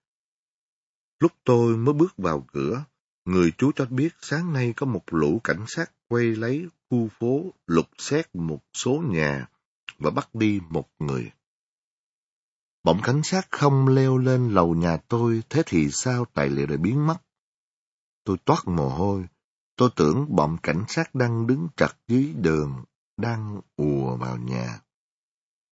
Lúc 1.20 1.32
tôi 1.44 1.76
mới 1.76 1.94
bước 1.94 2.16
vào 2.16 2.46
cửa, 2.52 2.84
người 3.24 3.52
chú 3.58 3.72
cho 3.76 3.86
biết 3.86 4.08
sáng 4.20 4.52
nay 4.52 4.72
có 4.76 4.86
một 4.86 5.02
lũ 5.06 5.40
cảnh 5.44 5.64
sát 5.68 5.92
quay 6.08 6.24
lấy 6.24 6.66
khu 6.90 7.08
phố 7.08 7.52
lục 7.66 7.88
xét 7.98 8.34
một 8.34 8.60
số 8.72 9.02
nhà 9.06 9.48
và 9.98 10.10
bắt 10.10 10.34
đi 10.34 10.60
một 10.70 10.88
người. 10.98 11.30
Bỗng 12.84 13.00
cảnh 13.02 13.22
sát 13.24 13.48
không 13.50 13.88
leo 13.88 14.18
lên 14.18 14.50
lầu 14.50 14.74
nhà 14.74 14.96
tôi, 14.96 15.42
thế 15.48 15.62
thì 15.66 15.90
sao 15.90 16.24
tài 16.24 16.50
liệu 16.50 16.66
lại 16.66 16.76
biến 16.76 17.06
mất? 17.06 17.16
Tôi 18.24 18.36
toát 18.44 18.62
mồ 18.66 18.88
hôi, 18.88 19.26
tôi 19.76 19.90
tưởng 19.96 20.36
bọn 20.36 20.56
cảnh 20.62 20.84
sát 20.88 21.14
đang 21.14 21.46
đứng 21.46 21.68
chặt 21.76 21.96
dưới 22.08 22.32
đường, 22.36 22.84
đang 23.16 23.60
ùa 23.76 24.16
vào 24.16 24.36
nhà. 24.36 24.80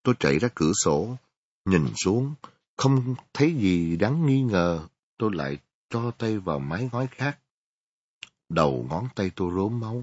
Tôi 0.03 0.15
chạy 0.19 0.39
ra 0.39 0.49
cửa 0.55 0.73
sổ, 0.85 1.17
nhìn 1.65 1.87
xuống, 2.05 2.35
không 2.77 3.15
thấy 3.35 3.55
gì 3.55 3.97
đáng 3.97 4.27
nghi 4.27 4.43
ngờ, 4.43 4.87
tôi 5.19 5.31
lại 5.35 5.59
cho 5.91 6.11
tay 6.11 6.39
vào 6.39 6.59
mái 6.59 6.89
ngói 6.93 7.07
khác. 7.07 7.39
Đầu 8.49 8.87
ngón 8.91 9.09
tay 9.15 9.31
tôi 9.37 9.53
rốm 9.55 9.81
máu. 9.81 10.03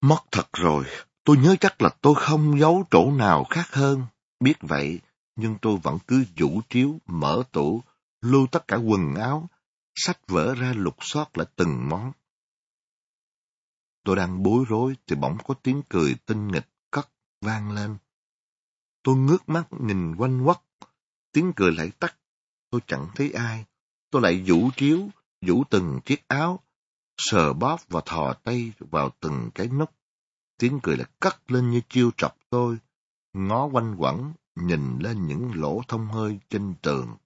Mất 0.00 0.18
thật 0.32 0.48
rồi, 0.52 0.84
tôi 1.24 1.36
nhớ 1.36 1.56
chắc 1.60 1.82
là 1.82 1.88
tôi 2.00 2.14
không 2.16 2.60
giấu 2.60 2.84
chỗ 2.90 3.10
nào 3.10 3.44
khác 3.50 3.66
hơn. 3.72 4.02
Biết 4.40 4.54
vậy, 4.60 5.00
nhưng 5.36 5.56
tôi 5.62 5.76
vẫn 5.82 5.98
cứ 6.06 6.24
vũ 6.36 6.60
chiếu, 6.68 6.98
mở 7.06 7.42
tủ, 7.52 7.82
lưu 8.20 8.46
tất 8.46 8.68
cả 8.68 8.76
quần 8.76 9.14
áo, 9.14 9.48
sách 9.94 10.18
vở 10.28 10.54
ra 10.54 10.72
lục 10.76 10.96
soát 11.00 11.38
lại 11.38 11.46
từng 11.56 11.88
món. 11.88 12.12
Tôi 14.04 14.16
đang 14.16 14.42
bối 14.42 14.64
rối 14.68 14.96
thì 15.06 15.16
bỗng 15.16 15.38
có 15.44 15.54
tiếng 15.54 15.82
cười 15.88 16.14
tinh 16.26 16.48
nghịch 16.48 16.68
cất 16.90 17.08
vang 17.40 17.72
lên. 17.72 17.96
Tôi 19.02 19.16
ngước 19.16 19.48
mắt 19.48 19.68
nhìn 19.70 20.16
quanh 20.16 20.44
quất, 20.44 20.58
tiếng 21.32 21.52
cười 21.56 21.72
lại 21.72 21.90
tắt. 22.00 22.16
Tôi 22.70 22.80
chẳng 22.86 23.06
thấy 23.14 23.32
ai. 23.32 23.64
Tôi 24.10 24.22
lại 24.22 24.44
vũ 24.46 24.70
chiếu, 24.76 25.08
vũ 25.46 25.64
từng 25.70 26.00
chiếc 26.04 26.28
áo, 26.28 26.60
sờ 27.18 27.52
bóp 27.52 27.80
và 27.88 28.00
thò 28.06 28.32
tay 28.32 28.72
vào 28.78 29.10
từng 29.20 29.50
cái 29.54 29.68
nút. 29.68 29.90
Tiếng 30.58 30.80
cười 30.82 30.96
lại 30.96 31.06
cất 31.20 31.50
lên 31.50 31.70
như 31.70 31.80
chiêu 31.88 32.10
trọc 32.16 32.36
tôi, 32.50 32.78
ngó 33.32 33.66
quanh 33.66 33.96
quẩn, 33.98 34.32
nhìn 34.54 34.98
lên 34.98 35.26
những 35.26 35.52
lỗ 35.54 35.82
thông 35.88 36.06
hơi 36.06 36.38
trên 36.50 36.74
tường. 36.82 37.16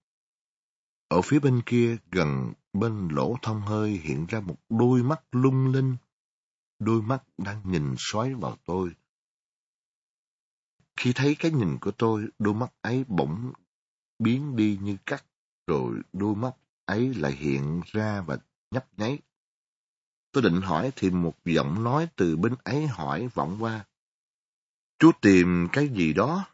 Ở 1.08 1.22
phía 1.22 1.38
bên 1.38 1.62
kia, 1.66 1.96
gần 2.12 2.52
bên 2.72 3.08
lỗ 3.08 3.36
thông 3.42 3.60
hơi 3.60 3.90
hiện 3.90 4.26
ra 4.26 4.40
một 4.40 4.56
đôi 4.68 5.02
mắt 5.02 5.20
lung 5.32 5.72
linh. 5.72 5.96
Đôi 6.78 7.02
mắt 7.02 7.24
đang 7.38 7.62
nhìn 7.64 7.94
xoáy 7.98 8.34
vào 8.34 8.56
tôi, 8.64 8.94
Khi 10.98 11.12
thấy 11.12 11.36
cái 11.38 11.50
nhìn 11.50 11.78
của 11.80 11.90
tôi, 11.90 12.26
đôi 12.38 12.54
mắt 12.54 12.72
ấy 12.80 13.04
bỗng 13.08 13.52
biến 14.18 14.56
đi 14.56 14.78
như 14.82 14.96
cắt, 15.06 15.24
rồi 15.66 16.00
đôi 16.12 16.34
mắt 16.34 16.54
ấy 16.84 17.14
lại 17.14 17.32
hiện 17.32 17.80
ra 17.86 18.20
và 18.20 18.38
nhấp 18.70 18.86
nháy. 18.98 19.18
Tôi 20.32 20.42
định 20.42 20.60
hỏi 20.60 20.92
thì 20.96 21.10
một 21.10 21.34
giọng 21.44 21.84
nói 21.84 22.08
từ 22.16 22.36
bên 22.36 22.54
ấy 22.64 22.86
hỏi 22.86 23.28
vọng 23.34 23.56
qua. 23.60 23.86
Chú 24.98 25.12
tìm 25.20 25.68
cái 25.72 25.88
gì 25.88 26.12
đó? 26.12 26.48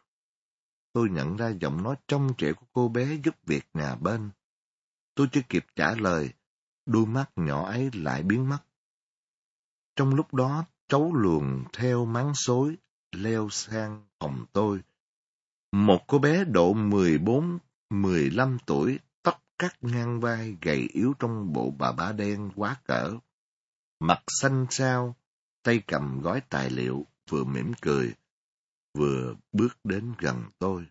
Tôi 0.93 1.09
nhận 1.09 1.35
ra 1.35 1.49
giọng 1.49 1.83
nói 1.83 1.95
trong 2.07 2.33
trẻ 2.37 2.53
của 2.53 2.65
cô 2.71 2.87
bé 2.87 3.17
giúp 3.23 3.35
việc 3.45 3.65
nhà 3.73 3.95
bên. 3.95 4.29
Tôi 5.15 5.27
chưa 5.31 5.41
kịp 5.49 5.65
trả 5.75 5.95
lời, 5.95 6.33
đôi 6.85 7.05
mắt 7.05 7.31
nhỏ 7.35 7.65
ấy 7.65 7.89
lại 7.93 8.23
biến 8.23 8.49
mất. 8.49 8.59
Trong 9.95 10.15
lúc 10.15 10.33
đó, 10.33 10.65
cháu 10.87 11.13
luồn 11.13 11.63
theo 11.73 12.05
máng 12.05 12.31
xối, 12.35 12.77
leo 13.11 13.49
sang 13.49 14.07
phòng 14.19 14.45
tôi. 14.53 14.81
Một 15.71 15.99
cô 16.07 16.19
bé 16.19 16.43
độ 16.43 16.73
14-15 16.73 18.57
tuổi, 18.65 18.99
tóc 19.23 19.43
cắt 19.59 19.77
ngang 19.81 20.19
vai, 20.19 20.57
gầy 20.61 20.89
yếu 20.93 21.13
trong 21.19 21.53
bộ 21.53 21.71
bà 21.77 21.91
bá 21.91 22.11
đen 22.11 22.51
quá 22.55 22.75
cỡ. 22.83 23.13
Mặt 23.99 24.23
xanh 24.27 24.65
xao, 24.69 25.15
tay 25.63 25.81
cầm 25.87 26.21
gói 26.21 26.41
tài 26.49 26.69
liệu, 26.69 27.05
vừa 27.29 27.43
mỉm 27.43 27.71
cười, 27.81 28.13
vừa 28.93 29.35
bước 29.51 29.77
đến 29.83 30.13
gần 30.19 30.43
tôi. 30.59 30.85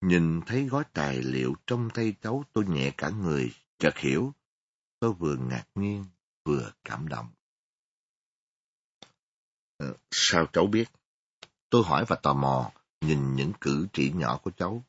Nhìn 0.00 0.40
thấy 0.46 0.64
gói 0.64 0.84
tài 0.92 1.22
liệu 1.22 1.54
trong 1.66 1.90
tay 1.94 2.14
cháu 2.22 2.44
tôi 2.52 2.66
nhẹ 2.66 2.90
cả 2.96 3.10
người, 3.10 3.52
chợt 3.78 3.98
hiểu. 3.98 4.32
Tôi 5.00 5.12
vừa 5.12 5.36
ngạc 5.36 5.64
nhiên, 5.74 6.04
vừa 6.44 6.72
cảm 6.84 7.08
động. 7.08 7.28
Ờ, 9.80 9.94
sao 10.10 10.46
cháu 10.52 10.66
biết? 10.66 10.84
Tôi 11.70 11.82
hỏi 11.84 12.04
và 12.08 12.16
tò 12.16 12.34
mò, 12.34 12.70
nhìn 13.00 13.36
những 13.36 13.52
cử 13.60 13.86
chỉ 13.92 14.12
nhỏ 14.12 14.38
của 14.42 14.50
cháu. 14.50 14.84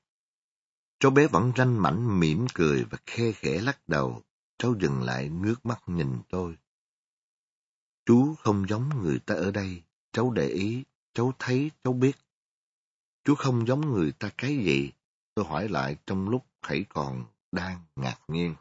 Cháu 0.99 1.12
bé 1.12 1.27
vẫn 1.27 1.51
ranh 1.58 1.82
mảnh 1.82 2.19
mỉm 2.19 2.47
cười 2.54 2.84
và 2.84 2.97
khe 3.06 3.32
khẽ 3.32 3.62
lắc 3.62 3.89
đầu. 3.89 4.21
Cháu 4.58 4.75
dừng 4.80 5.01
lại 5.01 5.30
ngước 5.30 5.65
mắt 5.65 5.82
nhìn 5.88 6.19
tôi. 6.30 6.58
Chú 8.06 8.36
không 8.36 8.65
giống 8.69 8.89
người 9.01 9.19
ta 9.19 9.36
ở 9.36 9.51
đây. 9.51 9.82
Cháu 10.12 10.32
để 10.32 10.47
ý, 10.47 10.84
cháu 11.13 11.34
thấy, 11.39 11.71
cháu 11.84 11.93
biết. 11.93 12.17
Chú 13.23 13.36
không 13.36 13.67
giống 13.67 13.93
người 13.93 14.12
ta 14.12 14.30
cái 14.38 14.58
gì? 14.58 14.91
Tôi 15.36 15.45
hỏi 15.45 15.69
lại 15.69 15.95
trong 16.08 16.30
lúc 16.30 16.45
hãy 16.62 16.86
còn 16.89 17.25
đang 17.51 17.80
ngạc 17.95 18.17
nhiên. 18.27 18.56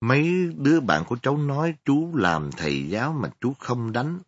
Mấy 0.00 0.52
đứa 0.56 0.80
bạn 0.80 1.04
của 1.08 1.16
cháu 1.22 1.36
nói 1.36 1.74
chú 1.84 2.16
làm 2.16 2.50
thầy 2.56 2.88
giáo 2.88 3.12
mà 3.12 3.30
chú 3.40 3.54
không 3.58 3.92
đánh. 3.92 4.18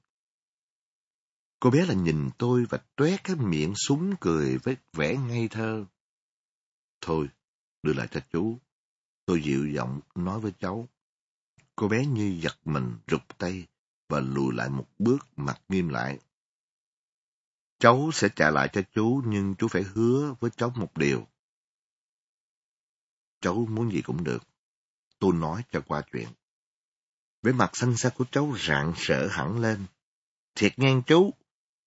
Cô 1.61 1.71
bé 1.71 1.87
là 1.87 1.95
nhìn 1.95 2.31
tôi 2.39 2.65
và 2.71 2.79
tuét 2.97 3.25
cái 3.25 3.37
miệng 3.37 3.75
súng 3.77 4.15
cười 4.21 4.59
với 4.59 4.77
vẻ 4.93 5.17
ngây 5.17 5.49
thơ. 5.49 5.85
Thôi, 7.01 7.29
đưa 7.83 7.93
lại 7.93 8.09
cho 8.11 8.21
chú. 8.33 8.59
Tôi 9.27 9.43
dịu 9.43 9.67
giọng 9.67 10.01
nói 10.15 10.41
với 10.41 10.53
cháu. 10.59 10.89
Cô 11.77 11.89
bé 11.89 12.07
như 12.07 12.39
giật 12.43 12.57
mình 12.65 12.97
rụt 13.07 13.23
tay 13.39 13.67
và 14.09 14.21
lùi 14.21 14.55
lại 14.55 14.69
một 14.69 14.87
bước 14.99 15.27
mặt 15.37 15.61
nghiêm 15.69 15.89
lại. 15.89 16.19
Cháu 17.79 18.11
sẽ 18.13 18.29
trả 18.37 18.51
lại 18.51 18.69
cho 18.73 18.83
chú 18.95 19.23
nhưng 19.27 19.55
chú 19.59 19.69
phải 19.69 19.83
hứa 19.83 20.35
với 20.41 20.51
cháu 20.57 20.73
một 20.77 20.97
điều. 20.97 21.27
Cháu 23.41 23.67
muốn 23.71 23.93
gì 23.93 24.03
cũng 24.03 24.25
được. 24.25 24.50
Tôi 25.21 25.33
nói 25.35 25.65
cho 25.73 25.81
qua 25.87 26.03
chuyện. 26.13 26.29
Với 27.43 27.53
mặt 27.53 27.77
xanh 27.77 27.97
xa 27.97 28.11
của 28.17 28.25
cháu 28.31 28.55
rạng 28.59 28.93
sợ 28.97 29.29
hẳn 29.31 29.59
lên. 29.59 29.87
Thiệt 30.55 30.79
ngang 30.79 31.03
chú, 31.07 31.31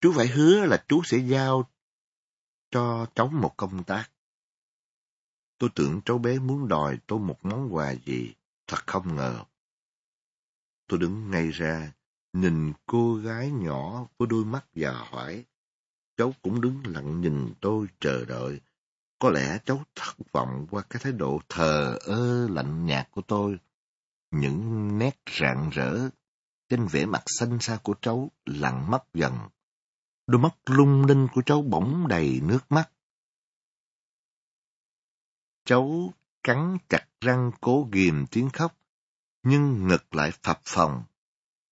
chú 0.01 0.13
phải 0.15 0.27
hứa 0.27 0.65
là 0.65 0.85
chú 0.87 1.01
sẽ 1.05 1.17
giao 1.17 1.69
cho 2.71 3.05
cháu 3.15 3.27
một 3.27 3.53
công 3.57 3.83
tác. 3.83 4.09
Tôi 5.57 5.69
tưởng 5.75 6.01
cháu 6.05 6.17
bé 6.17 6.39
muốn 6.39 6.67
đòi 6.67 6.97
tôi 7.07 7.19
một 7.19 7.45
món 7.45 7.75
quà 7.75 7.95
gì, 8.05 8.33
thật 8.67 8.87
không 8.87 9.15
ngờ. 9.15 9.43
Tôi 10.87 10.99
đứng 10.99 11.31
ngay 11.31 11.51
ra, 11.51 11.93
nhìn 12.33 12.73
cô 12.85 13.15
gái 13.15 13.51
nhỏ 13.51 14.07
với 14.17 14.27
đôi 14.27 14.45
mắt 14.45 14.65
già 14.73 14.91
hỏi. 14.91 15.45
Cháu 16.17 16.33
cũng 16.41 16.61
đứng 16.61 16.81
lặng 16.85 17.21
nhìn 17.21 17.53
tôi 17.61 17.87
chờ 17.99 18.25
đợi. 18.25 18.61
Có 19.23 19.29
lẽ 19.29 19.59
cháu 19.65 19.83
thất 19.95 20.13
vọng 20.31 20.67
qua 20.71 20.83
cái 20.89 21.01
thái 21.03 21.13
độ 21.13 21.39
thờ 21.49 21.97
ơ 22.01 22.47
lạnh 22.49 22.85
nhạt 22.85 23.11
của 23.11 23.21
tôi. 23.21 23.59
Những 24.31 24.89
nét 24.97 25.19
rạng 25.39 25.69
rỡ 25.69 26.09
trên 26.69 26.87
vẻ 26.87 27.05
mặt 27.05 27.23
xanh 27.25 27.57
xa 27.59 27.79
của 27.83 27.95
cháu 28.01 28.31
lặng 28.45 28.91
mất 28.91 29.03
dần. 29.13 29.33
Đôi 30.27 30.41
mắt 30.41 30.55
lung 30.65 31.05
linh 31.05 31.27
của 31.33 31.41
cháu 31.45 31.61
bỗng 31.61 32.07
đầy 32.07 32.41
nước 32.43 32.59
mắt. 32.69 32.89
Cháu 35.65 36.13
cắn 36.43 36.77
chặt 36.89 37.07
răng 37.21 37.51
cố 37.61 37.89
ghim 37.91 38.25
tiếng 38.31 38.49
khóc, 38.49 38.77
nhưng 39.43 39.87
ngực 39.87 40.15
lại 40.15 40.31
phập 40.31 40.61
phồng. 40.65 41.03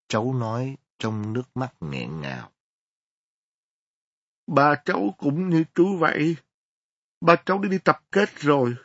Cháu 0.07 0.33
nói 0.33 0.77
trong 0.99 1.33
nước 1.33 1.57
mắt 1.57 1.73
nghẹn 1.79 2.21
ngào. 2.21 2.51
Ba 4.47 4.75
cháu 4.85 5.15
cũng 5.17 5.49
như 5.49 5.63
chú 5.75 5.97
vậy. 5.97 6.35
Ba 7.21 7.35
cháu 7.45 7.59
đi 7.59 7.69
đi 7.69 7.77
tập 7.77 8.03
kết 8.11 8.29
rồi. 8.35 8.75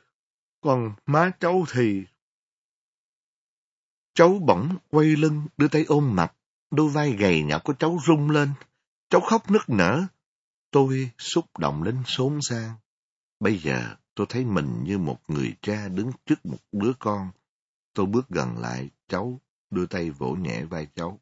Còn 0.60 0.94
má 1.06 1.30
cháu 1.40 1.64
thì... 1.72 2.04
Cháu 4.14 4.38
bỗng 4.46 4.76
quay 4.90 5.06
lưng, 5.06 5.46
đưa 5.56 5.68
tay 5.68 5.84
ôm 5.88 6.16
mặt. 6.16 6.34
Đôi 6.70 6.88
vai 6.90 7.12
gầy 7.12 7.42
nhỏ 7.42 7.58
của 7.64 7.72
cháu 7.72 7.98
rung 8.06 8.30
lên. 8.30 8.52
Cháu 9.08 9.20
khóc 9.20 9.50
nức 9.50 9.62
nở. 9.68 10.04
Tôi 10.70 11.10
xúc 11.18 11.58
động 11.58 11.82
lên 11.82 12.02
xốn 12.06 12.38
sang. 12.42 12.74
Bây 13.40 13.58
giờ 13.58 13.96
tôi 14.14 14.26
thấy 14.30 14.44
mình 14.44 14.84
như 14.84 14.98
một 14.98 15.18
người 15.28 15.56
cha 15.60 15.88
đứng 15.88 16.10
trước 16.26 16.46
một 16.46 16.58
đứa 16.72 16.92
con. 16.98 17.30
Tôi 17.92 18.06
bước 18.06 18.28
gần 18.28 18.58
lại 18.58 18.90
cháu, 19.08 19.40
đưa 19.70 19.86
tay 19.86 20.10
vỗ 20.10 20.32
nhẹ 20.34 20.64
vai 20.64 20.86
cháu. 20.94 21.20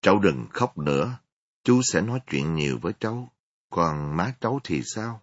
Cháu 0.00 0.18
đừng 0.18 0.46
khóc 0.50 0.78
nữa, 0.78 1.18
Chú 1.64 1.80
sẽ 1.82 2.00
nói 2.00 2.20
chuyện 2.26 2.54
nhiều 2.54 2.78
với 2.82 2.92
cháu, 3.00 3.32
còn 3.70 4.16
má 4.16 4.34
cháu 4.40 4.60
thì 4.64 4.82
sao? 4.84 5.20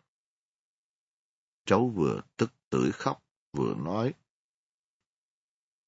Cháu 1.70 1.88
vừa 1.96 2.22
tức 2.38 2.52
tưởi 2.70 2.92
khóc, 2.92 3.24
vừa 3.54 3.76
nói. 3.76 4.14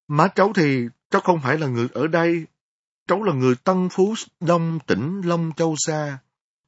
Má 0.08 0.28
cháu 0.34 0.52
thì 0.56 0.88
cháu 1.10 1.20
không 1.20 1.40
phải 1.42 1.58
là 1.58 1.66
người 1.66 1.88
ở 1.92 2.06
đây. 2.06 2.46
Cháu 3.06 3.22
là 3.22 3.34
người 3.34 3.54
Tân 3.64 3.88
Phú 3.90 4.14
Đông 4.40 4.78
tỉnh 4.86 5.20
Long 5.24 5.52
Châu 5.56 5.74
Sa. 5.78 6.18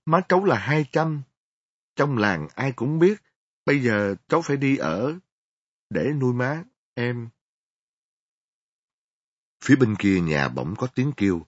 Má 0.06 0.20
cháu 0.28 0.44
là 0.44 0.58
hai 0.58 0.86
trăm. 0.92 1.22
Trong 1.96 2.18
làng 2.18 2.48
ai 2.54 2.72
cũng 2.72 2.98
biết, 2.98 3.22
bây 3.66 3.82
giờ 3.82 4.14
cháu 4.28 4.42
phải 4.42 4.56
đi 4.56 4.76
ở 4.76 5.14
để 5.90 6.12
nuôi 6.20 6.32
má, 6.32 6.64
em. 6.94 7.28
Phía 9.64 9.76
bên 9.76 9.96
kia 9.98 10.20
nhà 10.20 10.48
bỗng 10.48 10.74
có 10.76 10.86
tiếng 10.86 11.12
kêu, 11.16 11.46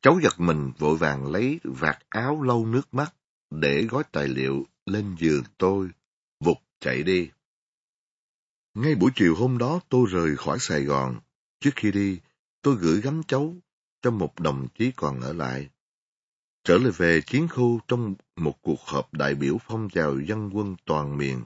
Cháu 0.00 0.20
giật 0.22 0.40
mình 0.40 0.72
vội 0.78 0.96
vàng 0.96 1.26
lấy 1.26 1.60
vạt 1.64 1.98
áo 2.08 2.42
lau 2.42 2.66
nước 2.66 2.94
mắt 2.94 3.14
để 3.50 3.86
gói 3.90 4.04
tài 4.12 4.28
liệu 4.28 4.66
lên 4.86 5.16
giường 5.18 5.44
tôi, 5.58 5.88
chạy 6.80 7.02
đi. 7.02 7.30
Ngay 8.74 8.94
buổi 8.94 9.10
chiều 9.14 9.34
hôm 9.36 9.58
đó 9.58 9.80
tôi 9.88 10.06
rời 10.10 10.36
khỏi 10.36 10.58
Sài 10.60 10.84
Gòn. 10.84 11.20
Trước 11.60 11.70
khi 11.76 11.92
đi, 11.92 12.20
tôi 12.62 12.76
gửi 12.76 13.00
gắm 13.00 13.22
cháu 13.28 13.56
cho 14.02 14.10
một 14.10 14.40
đồng 14.40 14.68
chí 14.78 14.92
còn 14.96 15.20
ở 15.20 15.32
lại. 15.32 15.68
Trở 16.64 16.78
lại 16.78 16.90
về 16.96 17.20
chiến 17.26 17.48
khu 17.48 17.80
trong 17.88 18.14
một 18.36 18.62
cuộc 18.62 18.80
họp 18.80 19.14
đại 19.14 19.34
biểu 19.34 19.58
phong 19.60 19.88
trào 19.88 20.20
dân 20.20 20.50
quân 20.52 20.76
toàn 20.84 21.16
miền. 21.16 21.44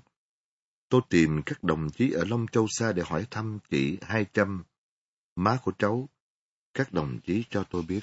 Tôi 0.88 1.00
tìm 1.08 1.42
các 1.46 1.64
đồng 1.64 1.90
chí 1.90 2.10
ở 2.10 2.24
Long 2.24 2.46
Châu 2.52 2.66
Sa 2.70 2.92
để 2.92 3.02
hỏi 3.06 3.26
thăm 3.30 3.58
chị 3.70 3.98
Hai 4.02 4.26
Trâm, 4.32 4.64
má 5.36 5.58
của 5.64 5.72
cháu. 5.78 6.08
Các 6.74 6.92
đồng 6.92 7.20
chí 7.26 7.44
cho 7.50 7.64
tôi 7.70 7.82
biết. 7.82 8.00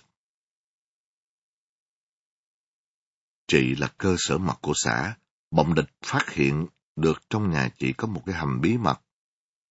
Chị 3.48 3.76
là 3.76 3.94
cơ 3.98 4.16
sở 4.18 4.38
mật 4.38 4.56
của 4.62 4.74
xã. 4.76 5.18
Bọn 5.52 5.76
địch 5.76 5.90
phát 6.02 6.30
hiện 6.30 6.68
được 7.02 7.30
trong 7.30 7.52
nhà 7.52 7.70
chị 7.78 7.94
có 7.94 8.08
một 8.08 8.22
cái 8.26 8.36
hầm 8.36 8.62
bí 8.62 8.78
mật. 8.78 9.02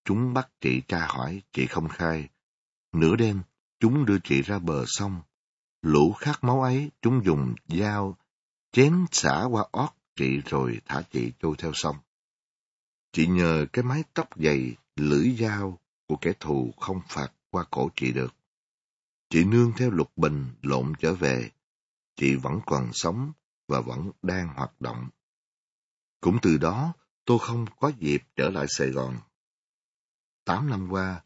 Chúng 0.05 0.35
bắt 0.35 0.49
chị 0.61 0.83
tra 0.88 1.07
hỏi, 1.07 1.43
chị 1.53 1.67
không 1.67 1.88
khai. 1.88 2.29
Nửa 2.93 3.17
đêm, 3.17 3.43
chúng 3.81 4.05
đưa 4.05 4.19
chị 4.25 4.43
ra 4.43 4.59
bờ 4.59 4.85
sông. 4.87 5.21
Lũ 5.83 6.12
khát 6.12 6.45
máu 6.45 6.62
ấy, 6.62 6.91
chúng 7.03 7.25
dùng 7.25 7.55
dao 7.69 8.17
chém 8.73 9.07
xả 9.12 9.45
qua 9.51 9.64
ót 9.71 9.91
chị 10.17 10.41
rồi 10.47 10.81
thả 10.87 11.03
chị 11.11 11.33
trôi 11.41 11.55
theo 11.59 11.71
sông. 11.75 11.97
Chị 13.12 13.27
nhờ 13.27 13.67
cái 13.73 13.83
mái 13.83 14.05
tóc 14.14 14.29
dày, 14.37 14.77
lưỡi 14.97 15.37
dao 15.41 15.79
của 16.07 16.17
kẻ 16.17 16.33
thù 16.41 16.73
không 16.81 17.01
phạt 17.09 17.33
qua 17.51 17.64
cổ 17.71 17.91
chị 17.97 18.12
được. 18.12 18.35
Chị 19.31 19.45
nương 19.45 19.73
theo 19.77 19.91
lục 19.91 20.12
bình 20.17 20.47
lộn 20.62 20.93
trở 20.99 21.14
về. 21.14 21.51
Chị 22.17 22.35
vẫn 22.35 22.61
còn 22.67 22.91
sống 22.93 23.33
và 23.69 23.81
vẫn 23.81 24.11
đang 24.23 24.49
hoạt 24.49 24.81
động. 24.81 25.09
Cũng 26.21 26.38
từ 26.43 26.57
đó, 26.57 26.93
tôi 27.29 27.38
không 27.38 27.67
có 27.81 27.93
dịp 27.99 28.23
trở 28.37 28.51
lại 28.51 28.67
Sài 28.69 28.91
Gòn. 28.91 29.19
Tám 30.45 30.71
năm 30.71 30.88
qua, 30.91 31.23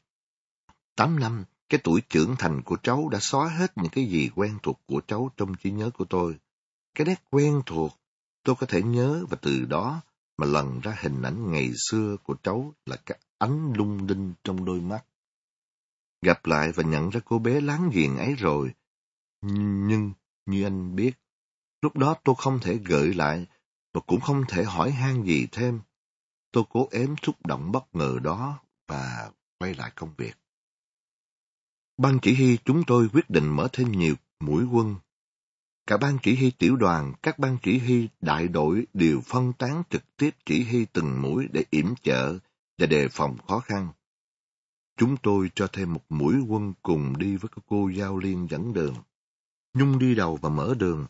tám 0.96 1.20
năm 1.20 1.44
Cái 1.68 1.80
tuổi 1.84 2.00
trưởng 2.08 2.36
thành 2.38 2.62
của 2.62 2.76
cháu 2.82 3.08
đã 3.08 3.18
xóa 3.20 3.48
hết 3.48 3.72
những 3.76 3.90
cái 3.92 4.04
gì 4.04 4.30
quen 4.34 4.58
thuộc 4.62 4.80
của 4.86 5.00
cháu 5.06 5.30
trong 5.36 5.54
trí 5.54 5.70
nhớ 5.70 5.90
của 5.90 6.04
tôi. 6.04 6.38
Cái 6.94 7.06
nét 7.06 7.22
quen 7.30 7.62
thuộc, 7.66 7.98
tôi 8.42 8.54
có 8.54 8.66
thể 8.66 8.82
nhớ 8.82 9.24
và 9.30 9.36
từ 9.42 9.64
đó 9.64 10.00
mà 10.36 10.46
lần 10.46 10.80
ra 10.80 10.96
hình 11.00 11.22
ảnh 11.22 11.52
ngày 11.52 11.70
xưa 11.90 12.16
của 12.22 12.36
cháu 12.42 12.74
là 12.86 12.96
cái 12.96 13.18
ánh 13.38 13.72
lung 13.76 14.06
linh 14.06 14.34
trong 14.44 14.64
đôi 14.64 14.80
mắt. 14.80 15.04
Gặp 16.22 16.46
lại 16.46 16.72
và 16.72 16.82
nhận 16.82 17.10
ra 17.10 17.20
cô 17.24 17.38
bé 17.38 17.60
láng 17.60 17.90
giềng 17.92 18.16
ấy 18.16 18.34
rồi. 18.34 18.74
Nhưng, 19.86 20.12
như 20.46 20.64
anh 20.64 20.96
biết, 20.96 21.12
lúc 21.82 21.96
đó 21.96 22.14
tôi 22.24 22.34
không 22.38 22.58
thể 22.62 22.78
gợi 22.84 23.14
lại 23.14 23.46
và 23.92 24.00
cũng 24.06 24.20
không 24.20 24.44
thể 24.48 24.64
hỏi 24.64 24.90
han 24.90 25.24
gì 25.24 25.46
thêm. 25.52 25.80
Tôi 26.52 26.64
cố 26.70 26.88
ém 26.90 27.14
xúc 27.22 27.46
động 27.46 27.72
bất 27.72 27.96
ngờ 27.96 28.18
đó 28.22 28.58
và 28.88 29.30
quay 29.58 29.74
lại 29.74 29.92
công 29.94 30.14
việc. 30.16 30.34
Ban 31.96 32.18
chỉ 32.22 32.34
huy 32.34 32.58
chúng 32.64 32.82
tôi 32.86 33.08
quyết 33.12 33.30
định 33.30 33.56
mở 33.56 33.68
thêm 33.72 33.92
nhiều 33.92 34.14
mũi 34.40 34.64
quân. 34.64 34.96
Cả 35.86 35.96
ban 35.96 36.18
chỉ 36.22 36.36
huy 36.36 36.50
tiểu 36.50 36.76
đoàn, 36.76 37.12
các 37.22 37.38
ban 37.38 37.58
chỉ 37.62 37.78
huy 37.78 38.08
đại 38.20 38.48
đội 38.48 38.86
đều 38.94 39.20
phân 39.20 39.52
tán 39.52 39.82
trực 39.90 40.16
tiếp 40.16 40.30
chỉ 40.46 40.64
huy 40.64 40.84
từng 40.84 41.22
mũi 41.22 41.48
để 41.52 41.64
yểm 41.70 41.94
trợ 42.02 42.38
và 42.78 42.86
đề 42.86 43.08
phòng 43.08 43.36
khó 43.48 43.60
khăn. 43.60 43.88
Chúng 44.96 45.16
tôi 45.22 45.50
cho 45.54 45.66
thêm 45.72 45.92
một 45.92 46.02
mũi 46.08 46.34
quân 46.48 46.72
cùng 46.82 47.18
đi 47.18 47.36
với 47.36 47.50
cô 47.68 47.88
Giao 47.88 48.18
Liên 48.18 48.46
dẫn 48.50 48.72
đường. 48.72 48.94
Nhung 49.74 49.98
đi 49.98 50.14
đầu 50.14 50.36
và 50.36 50.48
mở 50.48 50.74
đường. 50.78 51.06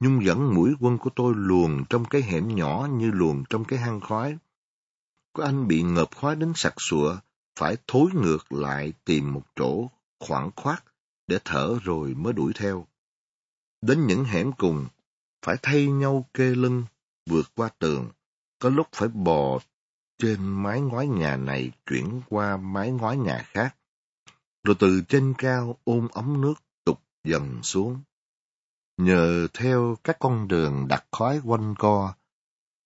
Nhung 0.00 0.24
dẫn 0.24 0.54
mũi 0.54 0.74
quân 0.80 0.98
của 0.98 1.10
tôi 1.16 1.34
luồn 1.36 1.84
trong 1.90 2.04
cái 2.04 2.22
hẻm 2.22 2.54
nhỏ 2.54 2.88
như 2.90 3.10
luồn 3.10 3.44
trong 3.50 3.64
cái 3.64 3.78
hang 3.78 4.00
khói 4.00 4.38
của 5.34 5.42
anh 5.42 5.68
bị 5.68 5.82
ngợp 5.82 6.16
khói 6.16 6.36
đến 6.36 6.52
sặc 6.56 6.74
sụa, 6.78 7.16
phải 7.58 7.76
thối 7.86 8.10
ngược 8.14 8.52
lại 8.52 8.92
tìm 9.04 9.32
một 9.32 9.42
chỗ 9.56 9.90
khoảng 10.20 10.50
khoát 10.56 10.84
để 11.26 11.38
thở 11.44 11.78
rồi 11.82 12.14
mới 12.14 12.32
đuổi 12.32 12.52
theo. 12.56 12.86
Đến 13.82 14.06
những 14.06 14.24
hẻm 14.24 14.52
cùng, 14.52 14.86
phải 15.46 15.56
thay 15.62 15.86
nhau 15.86 16.28
kê 16.34 16.44
lưng, 16.44 16.84
vượt 17.30 17.50
qua 17.54 17.68
tường, 17.78 18.10
có 18.58 18.68
lúc 18.68 18.88
phải 18.92 19.08
bò 19.08 19.58
trên 20.18 20.62
mái 20.62 20.80
ngói 20.80 21.06
nhà 21.06 21.36
này 21.36 21.70
chuyển 21.86 22.20
qua 22.28 22.56
mái 22.56 22.90
ngói 22.90 23.16
nhà 23.16 23.42
khác, 23.46 23.76
rồi 24.64 24.76
từ 24.78 25.02
trên 25.08 25.34
cao 25.38 25.78
ôm 25.84 26.08
ống 26.12 26.40
nước 26.40 26.54
tục 26.84 27.00
dần 27.24 27.62
xuống. 27.62 28.00
Nhờ 28.96 29.48
theo 29.54 29.96
các 30.04 30.16
con 30.18 30.48
đường 30.48 30.88
đặt 30.88 31.04
khói 31.12 31.40
quanh 31.44 31.74
co, 31.78 32.14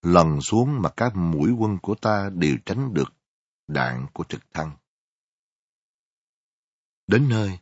lần 0.03 0.41
xuống 0.41 0.83
mà 0.83 0.89
các 0.89 1.17
mũi 1.17 1.51
quân 1.59 1.79
của 1.83 1.95
ta 1.95 2.31
đều 2.35 2.57
tránh 2.67 2.95
được 2.95 3.15
đạn 3.67 4.07
của 4.13 4.25
trực 4.29 4.41
thăng. 4.53 4.71
Đến 7.07 7.29
nơi, 7.29 7.59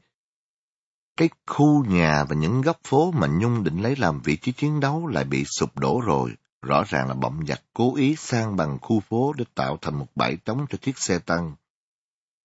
cái 1.16 1.28
khu 1.46 1.84
nhà 1.84 2.24
và 2.24 2.36
những 2.36 2.60
góc 2.60 2.80
phố 2.84 3.10
mà 3.10 3.26
Nhung 3.26 3.64
định 3.64 3.82
lấy 3.82 3.96
làm 3.96 4.20
vị 4.24 4.36
trí 4.36 4.52
chiến 4.52 4.80
đấu 4.80 5.06
lại 5.06 5.24
bị 5.24 5.44
sụp 5.44 5.78
đổ 5.78 6.00
rồi. 6.04 6.36
Rõ 6.62 6.84
ràng 6.88 7.08
là 7.08 7.14
bậm 7.14 7.46
giặc 7.46 7.62
cố 7.74 7.96
ý 7.96 8.16
sang 8.16 8.56
bằng 8.56 8.78
khu 8.82 9.00
phố 9.00 9.32
để 9.36 9.44
tạo 9.54 9.78
thành 9.80 9.98
một 9.98 10.06
bãi 10.14 10.36
trống 10.44 10.66
cho 10.70 10.78
chiếc 10.78 10.98
xe 10.98 11.18
tăng. 11.18 11.54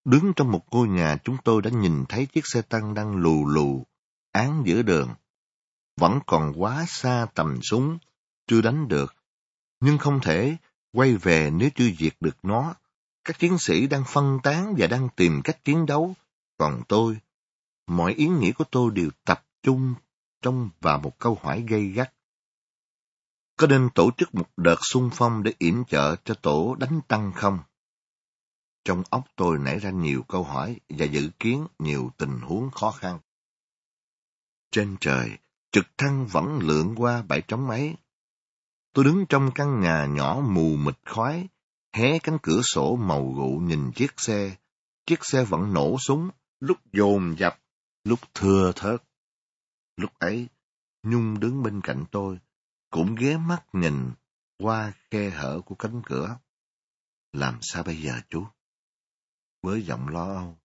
Đứng 0.05 0.33
trong 0.35 0.51
một 0.51 0.61
ngôi 0.71 0.87
nhà 0.87 1.17
chúng 1.23 1.37
tôi 1.43 1.61
đã 1.61 1.69
nhìn 1.69 2.05
thấy 2.09 2.25
chiếc 2.25 2.43
xe 2.53 2.61
tăng 2.61 2.93
đang 2.93 3.15
lù 3.15 3.45
lù, 3.45 3.85
án 4.31 4.63
giữa 4.65 4.81
đường. 4.81 5.09
Vẫn 5.97 6.19
còn 6.27 6.53
quá 6.57 6.85
xa 6.87 7.27
tầm 7.33 7.59
súng, 7.61 7.97
chưa 8.47 8.61
đánh 8.61 8.87
được. 8.87 9.15
Nhưng 9.81 9.97
không 9.97 10.19
thể 10.23 10.57
quay 10.91 11.15
về 11.15 11.49
nếu 11.53 11.69
chưa 11.75 11.89
diệt 11.99 12.15
được 12.19 12.37
nó. 12.43 12.75
Các 13.23 13.39
chiến 13.39 13.57
sĩ 13.57 13.87
đang 13.87 14.03
phân 14.07 14.39
tán 14.43 14.75
và 14.77 14.87
đang 14.87 15.09
tìm 15.15 15.41
cách 15.43 15.63
chiến 15.63 15.85
đấu. 15.85 16.15
Còn 16.57 16.81
tôi, 16.87 17.17
mọi 17.87 18.13
ý 18.13 18.27
nghĩ 18.27 18.51
của 18.51 18.65
tôi 18.71 18.91
đều 18.91 19.09
tập 19.25 19.45
trung 19.63 19.93
trong 20.41 20.69
và 20.79 20.97
một 20.97 21.19
câu 21.19 21.39
hỏi 21.41 21.65
gây 21.67 21.87
gắt. 21.87 22.13
Có 23.57 23.67
nên 23.67 23.89
tổ 23.95 24.11
chức 24.17 24.35
một 24.35 24.49
đợt 24.57 24.79
xung 24.91 25.09
phong 25.13 25.43
để 25.43 25.53
yểm 25.59 25.85
trợ 25.85 26.15
cho 26.23 26.33
tổ 26.33 26.75
đánh 26.75 27.01
tăng 27.07 27.31
không? 27.35 27.59
Trong 28.83 29.03
óc 29.09 29.23
tôi 29.35 29.59
nảy 29.59 29.79
ra 29.79 29.89
nhiều 29.89 30.23
câu 30.27 30.43
hỏi 30.43 30.79
và 30.89 31.05
dự 31.05 31.29
kiến 31.39 31.67
nhiều 31.79 32.11
tình 32.17 32.39
huống 32.39 32.71
khó 32.71 32.91
khăn. 32.91 33.19
Trên 34.71 34.95
trời, 34.99 35.37
trực 35.71 35.85
thăng 35.97 36.27
vẫn 36.27 36.59
lượn 36.61 36.95
qua 36.97 37.21
bãi 37.21 37.41
trống 37.41 37.69
ấy. 37.69 37.95
Tôi 38.93 39.05
đứng 39.05 39.25
trong 39.29 39.51
căn 39.55 39.79
nhà 39.79 40.05
nhỏ 40.05 40.41
mù 40.49 40.75
mịt 40.75 40.95
khói, 41.05 41.47
hé 41.93 42.19
cánh 42.19 42.37
cửa 42.43 42.61
sổ 42.73 42.95
màu 42.95 43.31
gụ 43.31 43.59
nhìn 43.63 43.91
chiếc 43.95 44.11
xe. 44.17 44.55
Chiếc 45.05 45.25
xe 45.25 45.43
vẫn 45.43 45.73
nổ 45.73 45.97
súng, 45.99 46.29
lúc 46.59 46.77
dồn 46.93 47.35
dập, 47.37 47.59
lúc 48.03 48.19
thưa 48.33 48.71
thớt. 48.75 49.03
Lúc 49.97 50.19
ấy, 50.19 50.47
Nhung 51.03 51.39
đứng 51.39 51.63
bên 51.63 51.81
cạnh 51.81 52.05
tôi, 52.11 52.39
cũng 52.89 53.15
ghé 53.15 53.37
mắt 53.37 53.65
nhìn 53.73 54.11
qua 54.57 54.93
khe 55.11 55.29
hở 55.29 55.61
của 55.65 55.75
cánh 55.75 56.01
cửa. 56.05 56.37
Làm 57.31 57.57
sao 57.61 57.83
bây 57.83 58.01
giờ 58.01 58.13
chú? 58.29 58.45
Với 59.61 59.85
giọng 59.85 60.07
lo 60.07 60.33
âu, 60.33 60.57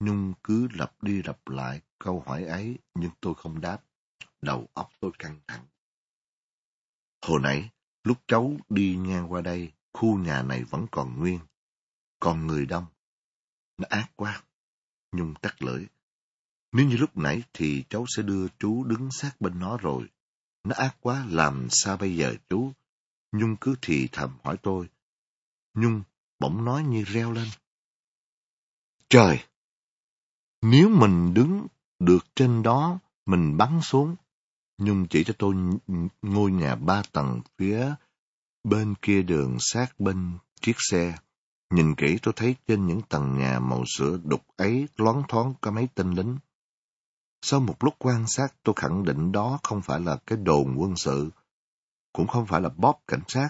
Nhung 0.00 0.34
cứ 0.42 0.68
lặp 0.72 1.02
đi 1.02 1.22
lặp 1.22 1.48
lại 1.48 1.80
câu 1.98 2.22
hỏi 2.26 2.44
ấy 2.44 2.78
nhưng 2.94 3.10
tôi 3.20 3.34
không 3.34 3.60
đáp. 3.60 3.78
Đầu 4.42 4.68
óc 4.74 4.90
tôi 5.00 5.10
căng 5.18 5.40
thẳng. 5.46 5.66
Hồi 7.22 7.40
nãy, 7.42 7.70
lúc 8.04 8.18
cháu 8.26 8.56
đi 8.68 8.96
ngang 8.96 9.32
qua 9.32 9.40
đây, 9.40 9.72
khu 9.92 10.18
nhà 10.18 10.42
này 10.42 10.64
vẫn 10.64 10.86
còn 10.90 11.18
nguyên. 11.18 11.38
Còn 12.20 12.46
người 12.46 12.66
đông. 12.66 12.86
Nó 13.78 13.86
ác 13.90 14.10
quá. 14.16 14.42
Nhung 15.12 15.34
tắt 15.42 15.62
lưỡi. 15.62 15.86
Nếu 16.72 16.86
như 16.86 16.96
lúc 16.96 17.16
nãy 17.16 17.42
thì 17.52 17.84
cháu 17.88 18.04
sẽ 18.16 18.22
đưa 18.22 18.48
chú 18.58 18.84
đứng 18.84 19.10
sát 19.10 19.40
bên 19.40 19.58
nó 19.58 19.76
rồi. 19.76 20.08
Nó 20.64 20.74
ác 20.74 20.96
quá, 21.00 21.26
làm 21.28 21.66
sao 21.70 21.96
bây 21.96 22.16
giờ 22.16 22.34
chú? 22.48 22.72
Nhung 23.32 23.56
cứ 23.60 23.74
thì 23.82 24.08
thầm 24.12 24.30
hỏi 24.44 24.56
tôi. 24.62 24.88
Nhung 25.74 26.02
bỗng 26.38 26.64
nói 26.64 26.82
như 26.82 27.04
reo 27.04 27.32
lên. 27.32 27.48
Trời! 29.08 29.44
Nếu 30.62 30.88
mình 30.88 31.34
đứng 31.34 31.66
được 31.98 32.26
trên 32.34 32.62
đó, 32.62 32.98
mình 33.26 33.56
bắn 33.56 33.80
xuống. 33.82 34.16
Nhung 34.80 35.06
chỉ 35.08 35.24
cho 35.24 35.34
tôi 35.38 35.54
ngôi 36.22 36.50
nhà 36.50 36.74
ba 36.74 37.02
tầng 37.12 37.40
phía 37.58 37.94
bên 38.64 38.94
kia 39.02 39.22
đường 39.22 39.56
sát 39.60 40.00
bên 40.00 40.38
chiếc 40.60 40.76
xe. 40.90 41.14
Nhìn 41.70 41.94
kỹ 41.94 42.18
tôi 42.22 42.34
thấy 42.36 42.56
trên 42.66 42.86
những 42.86 43.00
tầng 43.08 43.38
nhà 43.38 43.58
màu 43.58 43.84
sữa 43.96 44.18
đục 44.24 44.42
ấy 44.56 44.88
loáng 44.96 45.22
thoáng 45.28 45.54
có 45.60 45.70
mấy 45.70 45.88
tên 45.94 46.10
lính. 46.10 46.38
Sau 47.42 47.60
một 47.60 47.84
lúc 47.84 47.94
quan 47.98 48.24
sát, 48.26 48.54
tôi 48.62 48.74
khẳng 48.76 49.04
định 49.04 49.32
đó 49.32 49.58
không 49.62 49.82
phải 49.82 50.00
là 50.00 50.16
cái 50.26 50.38
đồn 50.38 50.74
quân 50.78 50.96
sự, 50.96 51.30
cũng 52.12 52.26
không 52.26 52.46
phải 52.46 52.60
là 52.60 52.68
bóp 52.68 53.00
cảnh 53.06 53.22
sát. 53.28 53.48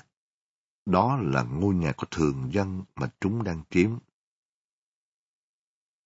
Đó 0.87 1.17
là 1.17 1.43
ngôi 1.43 1.75
nhà 1.75 1.93
của 1.93 2.07
thường 2.11 2.49
dân 2.53 2.83
mà 2.97 3.11
chúng 3.21 3.45
đang 3.45 3.63
chiếm. 3.71 3.91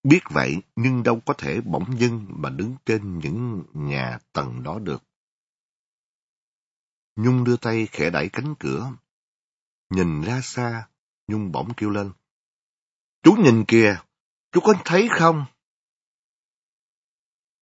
Biết 0.03 0.21
vậy, 0.31 0.57
nhưng 0.77 1.03
đâu 1.03 1.21
có 1.27 1.35
thể 1.39 1.61
bỗng 1.61 1.99
dưng 1.99 2.27
mà 2.29 2.51
đứng 2.51 2.77
trên 2.87 3.19
những 3.19 3.63
nhà 3.75 4.19
tầng 4.33 4.63
đó 4.63 4.79
được. 4.79 5.04
Nhung 7.17 7.45
đưa 7.45 7.57
tay 7.57 7.87
khẽ 7.93 8.11
đẩy 8.11 8.29
cánh 8.29 8.55
cửa. 8.59 8.93
Nhìn 9.91 10.23
ra 10.23 10.41
xa, 10.43 10.89
Nhung 11.29 11.53
bỗng 11.53 11.75
kêu 11.77 11.91
lên. 11.91 12.13
Chú 13.23 13.33
nhìn 13.33 13.65
kìa, 13.69 13.97
chú 14.53 14.61
có 14.61 14.75
thấy 14.85 15.09
không? 15.19 15.45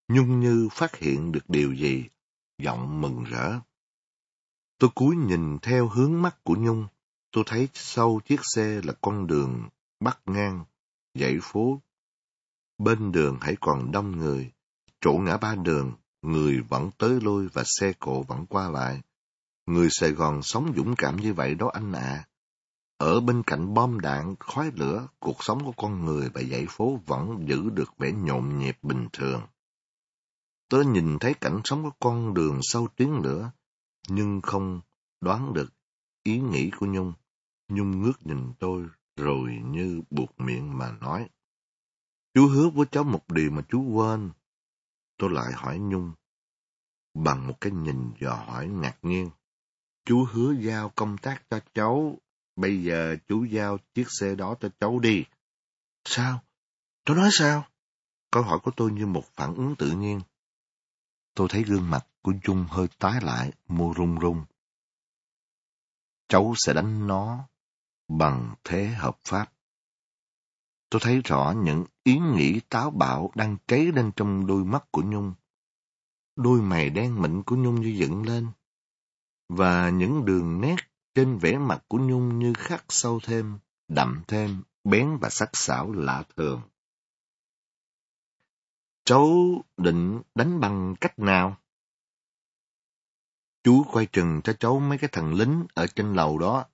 Nhung 0.09 0.41
như 0.41 0.69
phát 0.73 0.97
hiện 0.97 1.33
được 1.33 1.45
điều 1.49 1.75
gì, 1.75 2.05
giọng 2.59 3.01
mừng 3.01 3.25
rỡ. 3.25 3.61
Tôi 4.79 4.91
cúi 4.95 5.17
nhìn 5.17 5.59
theo 5.62 5.88
hướng 5.88 6.23
mắt 6.23 6.37
của 6.45 6.57
Nhung, 6.59 6.87
tôi 7.31 7.45
thấy 7.47 7.69
sau 7.75 8.21
chiếc 8.25 8.41
xe 8.55 8.81
là 8.85 8.93
con 9.01 9.27
đường 9.27 9.69
bắc 10.01 10.21
ngang, 10.27 10.65
dãy 11.15 11.38
phố. 11.43 11.81
Bên 12.79 13.12
đường 13.12 13.38
hãy 13.41 13.57
còn 13.61 13.93
đông 13.93 14.19
người, 14.19 14.53
chỗ 15.01 15.12
ngã 15.12 15.37
ba 15.37 15.55
đường, 15.55 15.93
người 16.23 16.61
vẫn 16.61 16.91
tới 16.99 17.21
lui 17.21 17.49
và 17.49 17.62
xe 17.67 17.93
cộ 17.99 18.23
vẫn 18.23 18.47
qua 18.47 18.71
lại. 18.71 19.01
Người 19.66 19.88
Sài 19.90 20.12
Gòn 20.12 20.42
sống 20.42 20.72
dũng 20.77 20.94
cảm 20.96 21.16
như 21.16 21.35
vậy 21.35 21.55
đó 21.55 21.70
anh 21.72 21.92
ạ. 21.92 22.27
Ở 22.96 23.20
bên 23.20 23.42
cạnh 23.46 23.75
bom 23.75 24.01
đạn, 24.01 24.35
khói 24.40 24.70
lửa, 24.75 25.09
cuộc 25.18 25.44
sống 25.44 25.64
của 25.64 25.72
con 25.77 26.05
người 26.05 26.31
và 26.35 26.42
dãy 26.42 26.66
phố 26.68 26.98
vẫn 27.07 27.48
giữ 27.48 27.70
được 27.70 27.98
vẻ 27.98 28.12
nhộn 28.12 28.59
nhịp 28.59 28.79
bình 28.83 29.09
thường. 29.12 29.42
Tớ 30.68 30.83
nhìn 30.87 31.18
thấy 31.18 31.35
cảnh 31.35 31.61
sống 31.64 31.83
của 31.83 31.92
con 32.01 32.35
đường 32.35 32.61
sau 32.62 32.88
tiếng 32.96 33.20
lửa, 33.25 33.51
nhưng 34.09 34.40
không 34.40 34.81
đoán 35.20 35.55
được 35.55 35.72
ý 36.22 36.40
nghĩ 36.40 36.70
của 36.79 36.87
Nhung. 36.87 37.12
Nhung 37.68 38.03
ngước 38.03 38.27
nhìn 38.27 38.53
tôi 38.59 38.87
rồi 39.16 39.51
như 39.64 40.03
buộc 40.11 40.40
miệng 40.40 40.79
mà 40.79 40.92
nói. 41.01 41.29
Chú 42.35 42.46
hứa 42.46 42.68
với 42.68 42.87
cháu 42.90 43.05
một 43.05 43.29
điều 43.29 43.51
mà 43.51 43.62
chú 43.68 43.83
quên. 43.83 44.31
Tôi 45.18 45.31
lại 45.31 45.53
hỏi 45.53 45.79
Nhung, 45.79 46.12
bằng 47.14 47.46
một 47.46 47.55
cái 47.61 47.72
nhìn 47.72 48.11
dò 48.20 48.35
hỏi 48.35 48.68
ngạc 48.68 48.96
nhiên. 49.03 49.31
Chú 50.05 50.27
hứa 50.33 50.53
giao 50.53 50.88
công 50.97 51.19
tác 51.19 51.43
cho 51.51 51.61
cháu, 51.75 52.19
bây 52.57 52.83
giờ 52.83 53.17
chú 53.29 53.45
giao 53.45 53.79
chiếc 53.95 54.07
xe 54.21 54.35
đó 54.35 54.55
cho 54.61 54.69
cháu 54.81 54.99
đi. 54.99 55.25
Sao? 56.05 56.45
Cháu 57.05 57.17
nói 57.17 57.29
sao? 57.33 57.65
câu 58.33 58.43
hỏi 58.43 58.59
của 58.62 58.71
tôi 58.77 58.93
như 58.93 59.07
một 59.07 59.25
phản 59.35 59.55
ứng 59.55 59.75
tự 59.79 59.91
nhiên. 59.91 60.21
Tôi 61.35 61.49
thấy 61.51 61.62
gương 61.62 61.91
mặt 61.91 62.07
của 62.23 62.33
Dung 62.45 62.67
hơi 62.69 62.88
tái 62.99 63.21
lại, 63.23 63.53
môi 63.69 63.95
run 63.97 64.19
run. 64.19 64.45
Cháu 66.29 66.55
sẽ 66.57 66.73
đánh 66.73 67.07
nó 67.07 67.49
bằng 68.09 68.55
thế 68.65 68.87
hợp 68.87 69.19
pháp. 69.25 69.53
Tôi 70.91 71.01
thấy 71.05 71.21
rõ 71.25 71.55
những 71.57 71.85
ý 72.03 72.19
nghĩ 72.19 72.61
táo 72.69 72.91
bạo 72.91 73.31
đang 73.35 73.57
cháy 73.67 73.87
lên 73.95 74.11
trong 74.17 74.47
đôi 74.47 74.65
mắt 74.65 74.85
của 74.91 75.03
Nhung. 75.03 75.35
Đôi 76.37 76.61
mày 76.61 76.91
đen 76.91 77.23
mịn 77.23 77.43
của 77.43 77.57
Nhung 77.57 77.81
như 77.81 77.88
dựng 77.88 78.23
lên, 78.23 78.49
và 79.57 79.91
những 79.91 80.25
đường 80.25 80.61
nét 80.61 80.77
trên 81.15 81.38
vẻ 81.38 81.59
mặt 81.59 81.85
của 81.88 81.99
Nhung 81.99 82.38
như 82.38 82.53
khắc 82.59 82.85
sâu 82.88 83.21
thêm, 83.23 83.59
đậm 83.88 84.23
thêm, 84.29 84.62
bén 84.85 85.19
và 85.21 85.31
sắc 85.31 85.51
sảo 85.53 85.93
lạ 85.93 86.25
thường. 86.37 86.62
Cháu 89.05 89.29
định 89.77 90.23
đánh 90.35 90.61
bằng 90.61 90.95
cách 91.01 91.19
nào? 91.19 91.57
Chú 93.65 93.85
quay 93.93 94.07
chừng 94.07 94.41
cho 94.45 94.53
cháu 94.53 94.81
mấy 94.81 94.99
cái 94.99 95.11
thằng 95.12 95.35
lính 95.35 95.67
ở 95.75 95.87
trên 95.87 96.15
lầu 96.15 96.38
đó. 96.38 96.65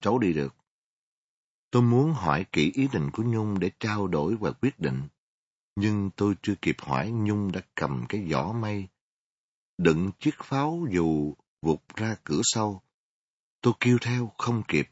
Cháu 0.00 0.18
đi 0.18 0.32
được. 0.32 0.54
Tôi 1.70 1.82
muốn 1.82 2.12
hỏi 2.12 2.46
kỹ 2.52 2.72
ý 2.74 2.88
định 2.92 3.10
của 3.12 3.22
Nhung 3.22 3.58
để 3.60 3.70
trao 3.80 4.06
đổi 4.06 4.36
và 4.36 4.50
quyết 4.50 4.80
định. 4.80 5.08
Nhưng 5.76 6.10
tôi 6.16 6.34
chưa 6.42 6.54
kịp 6.62 6.76
hỏi 6.78 7.10
Nhung 7.10 7.52
đã 7.52 7.60
cầm 7.74 8.04
cái 8.08 8.28
giỏ 8.30 8.52
mây, 8.52 8.88
đựng 9.78 10.10
chiếc 10.18 10.34
pháo 10.38 10.86
dù 10.90 11.34
vụt 11.64 11.80
ra 11.96 12.16
cửa 12.24 12.40
sau. 12.54 12.82
Tôi 13.60 13.74
kêu 13.80 13.98
theo 14.00 14.32
không 14.38 14.62
kịp. 14.68 14.88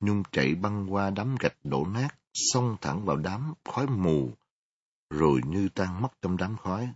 Nhung 0.00 0.22
chạy 0.32 0.54
băng 0.54 0.92
qua 0.92 1.10
đám 1.10 1.36
gạch 1.40 1.56
đổ 1.64 1.86
nát, 1.86 2.08
xông 2.34 2.76
thẳng 2.80 3.04
vào 3.04 3.16
đám 3.16 3.54
khói 3.64 3.86
mù, 3.86 4.30
rồi 5.10 5.40
như 5.46 5.68
tan 5.74 6.02
mất 6.02 6.08
trong 6.22 6.36
đám 6.36 6.56
khói. 6.56 6.92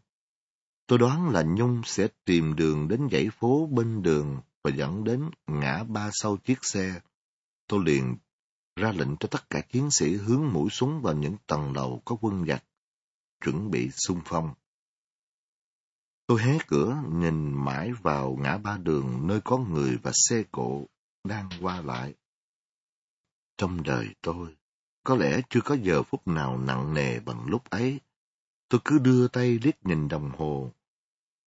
Tôi 0.86 0.98
đoán 0.98 1.30
là 1.30 1.42
Nhung 1.42 1.82
sẽ 1.84 2.08
tìm 2.24 2.56
đường 2.56 2.88
đến 2.88 3.08
dãy 3.12 3.28
phố 3.40 3.68
bên 3.72 4.02
đường 4.02 4.40
và 4.64 4.70
dẫn 4.70 5.04
đến 5.04 5.30
ngã 5.46 5.84
ba 5.84 6.10
sau 6.12 6.36
chiếc 6.36 6.58
xe. 6.62 7.00
Tôi 7.66 7.84
liền 7.84 8.16
ra 8.76 8.92
lệnh 8.92 9.16
cho 9.16 9.28
tất 9.30 9.50
cả 9.50 9.60
chiến 9.60 9.90
sĩ 9.90 10.16
hướng 10.16 10.52
mũi 10.52 10.70
súng 10.70 11.00
vào 11.02 11.14
những 11.14 11.36
tầng 11.46 11.72
lầu 11.72 12.02
có 12.04 12.16
quân 12.20 12.44
giặc, 12.46 12.64
chuẩn 13.44 13.70
bị 13.70 13.90
xung 13.90 14.20
phong. 14.24 14.54
Tôi 16.32 16.42
hé 16.42 16.58
cửa, 16.66 17.02
nhìn 17.12 17.64
mãi 17.64 17.92
vào 17.92 18.36
ngã 18.40 18.58
ba 18.58 18.78
đường 18.78 19.26
nơi 19.26 19.40
có 19.44 19.58
người 19.58 19.98
và 20.02 20.10
xe 20.14 20.42
cộ 20.52 20.86
đang 21.24 21.48
qua 21.60 21.80
lại. 21.80 22.14
Trong 23.58 23.82
đời 23.82 24.08
tôi, 24.22 24.56
có 25.04 25.16
lẽ 25.16 25.40
chưa 25.50 25.60
có 25.64 25.76
giờ 25.82 26.02
phút 26.02 26.28
nào 26.28 26.58
nặng 26.58 26.94
nề 26.94 27.20
bằng 27.20 27.46
lúc 27.46 27.70
ấy. 27.70 28.00
Tôi 28.68 28.80
cứ 28.84 28.98
đưa 28.98 29.28
tay 29.28 29.58
liếc 29.62 29.86
nhìn 29.86 30.08
đồng 30.08 30.30
hồ. 30.30 30.72